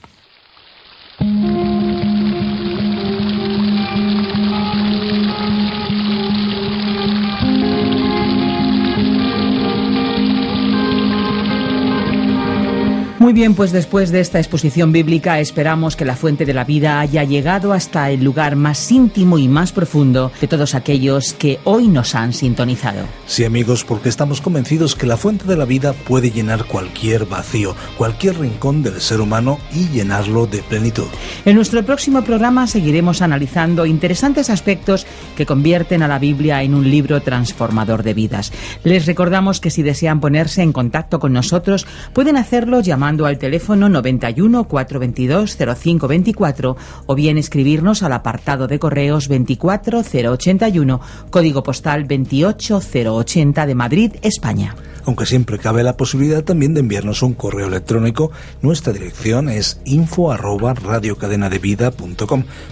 Muy 13.30 13.36
bien, 13.36 13.54
pues 13.54 13.72
después 13.72 14.12
de 14.12 14.22
esta 14.22 14.40
exposición 14.40 14.92
bíblica 14.92 15.40
esperamos 15.40 15.96
que 15.96 16.04
la 16.04 16.16
fuente 16.16 16.48
de 16.48 16.54
la 16.56 16.64
vida 16.64 17.00
haya 17.00 17.24
llegado 17.24 17.74
hasta 17.74 18.10
el 18.10 18.24
lugar 18.24 18.56
más 18.56 18.92
íntimo 18.92 19.38
y 19.38 19.48
más 19.48 19.72
profundo 19.72 20.32
de 20.42 20.48
todos 20.48 20.74
aquellos 20.74 21.34
que 21.34 21.60
hoy 21.64 21.90
nos 21.90 22.16
han 22.16 22.34
sintonizado. 22.34 23.04
Sí 23.28 23.46
amigos, 23.46 23.86
porque 23.86 24.10
estamos 24.10 24.42
convencidos 24.42 24.96
que 24.96 25.06
la 25.06 25.16
fuente 25.16 25.46
de 25.46 25.56
la 25.56 25.66
vida 25.66 25.94
puede 25.94 26.32
llenar 26.32 26.66
cualquier 26.66 27.28
vacío, 27.28 27.76
cualquier 28.00 28.40
rincón 28.40 28.82
del 28.82 29.00
ser 29.00 29.22
humano 29.22 29.60
y 29.76 29.88
llenarlo 29.90 30.48
de 30.48 30.64
plenitud. 30.64 31.06
En 31.46 31.54
nuestro 31.54 31.86
próximo 31.86 32.24
programa 32.24 32.66
seguiremos 32.66 33.22
analizando 33.22 33.86
interesantes 33.86 34.50
aspectos 34.50 35.06
que 35.38 35.46
convierten 35.46 36.02
a 36.02 36.08
la 36.08 36.18
Biblia 36.18 36.64
en 36.64 36.74
un 36.74 36.90
libro 36.90 37.22
transformador 37.22 38.02
de 38.02 38.16
vidas. 38.16 38.52
Les 38.84 39.06
recordamos 39.06 39.60
que 39.60 39.70
si 39.70 39.84
desean 39.84 40.20
ponerse 40.20 40.64
en 40.64 40.74
contacto 40.74 41.20
con 41.20 41.32
nosotros 41.32 41.86
pueden 42.12 42.36
hacerlo 42.36 42.80
llamando 42.80 43.19
al 43.26 43.38
teléfono 43.38 43.90
91 43.90 44.66
422 44.66 45.58
0524 45.58 46.78
o 47.06 47.16
bien 47.16 47.38
escribirnos 47.38 48.04
al 48.04 48.14
apartado 48.14 48.68
de 48.68 48.80
correos 48.80 49.28
24081, 49.28 51.02
código 51.30 51.64
postal 51.64 52.06
28080 52.08 53.66
de 53.66 53.76
Madrid, 53.76 54.12
España 54.22 54.76
aunque 55.06 55.26
siempre 55.26 55.60
cabe 55.60 55.84
la 55.84 55.98
posibilidad 55.98 56.44
también 56.44 56.74
de 56.74 56.80
enviarnos 56.82 57.22
un 57.22 57.34
correo 57.34 57.68
electrónico. 57.68 58.32
Nuestra 58.62 58.94
dirección 58.94 59.50
es 59.50 59.82
info 59.86 60.32
arroba. 60.32 60.74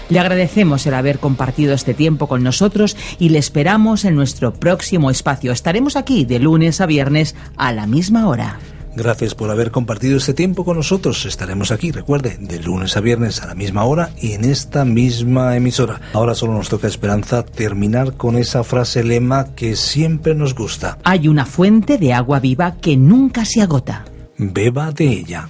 Le 0.10 0.20
agradecemos 0.20 0.86
el 0.86 0.94
haber 0.94 1.20
compartido 1.20 1.74
este 1.74 1.94
tiempo 1.94 2.28
con 2.28 2.44
nosotros 2.44 2.98
y 3.20 3.30
le 3.30 3.40
esperamos 3.40 4.06
en 4.06 4.16
nuestro 4.16 4.54
próximo 4.54 5.10
espacio. 5.10 5.52
Estaremos 5.52 5.96
aquí 5.96 6.26
de 6.26 6.40
lunes 6.40 6.82
a 6.82 6.86
viernes 6.86 7.36
a 7.58 7.72
la 7.72 7.88
misma 7.88 8.28
hora. 8.28 8.60
Gracias 8.96 9.36
por 9.36 9.52
haber 9.52 9.72
compartido 9.72 10.18
este 10.18 10.34
tiempo 10.34 10.64
con 10.64 10.78
nosotros. 10.78 11.26
Estaremos 11.26 11.72
aquí, 11.72 11.92
recuerde, 11.92 12.38
de 12.40 12.60
lunes 12.60 12.96
a 12.96 13.02
viernes 13.02 13.42
a 13.42 13.48
la 13.48 13.54
misma 13.54 13.84
hora 13.84 14.12
y 14.22 14.32
en 14.34 14.46
esta 14.46 14.86
misma 14.86 15.58
emisora. 15.58 16.00
Ahora 16.14 16.34
solo 16.34 16.54
nos 16.54 16.70
toca 16.70 16.88
esperanza 16.88 17.44
terminar 17.44 18.14
con 18.14 18.38
esa 18.38 18.64
frase 18.64 19.04
lema 19.04 19.54
que 19.54 19.76
siempre 19.76 20.34
nos 20.34 20.56
gusta. 20.56 20.98
Hay 21.04 21.28
una 21.28 21.46
fuente 21.46 21.98
de 21.98 22.14
agua 22.14 22.40
viva 22.40 22.78
que 22.80 22.96
nunca 22.96 23.44
se 23.44 23.62
agota. 23.62 24.06
Beba 24.38 24.92
de 24.92 25.08
ella. 25.08 25.50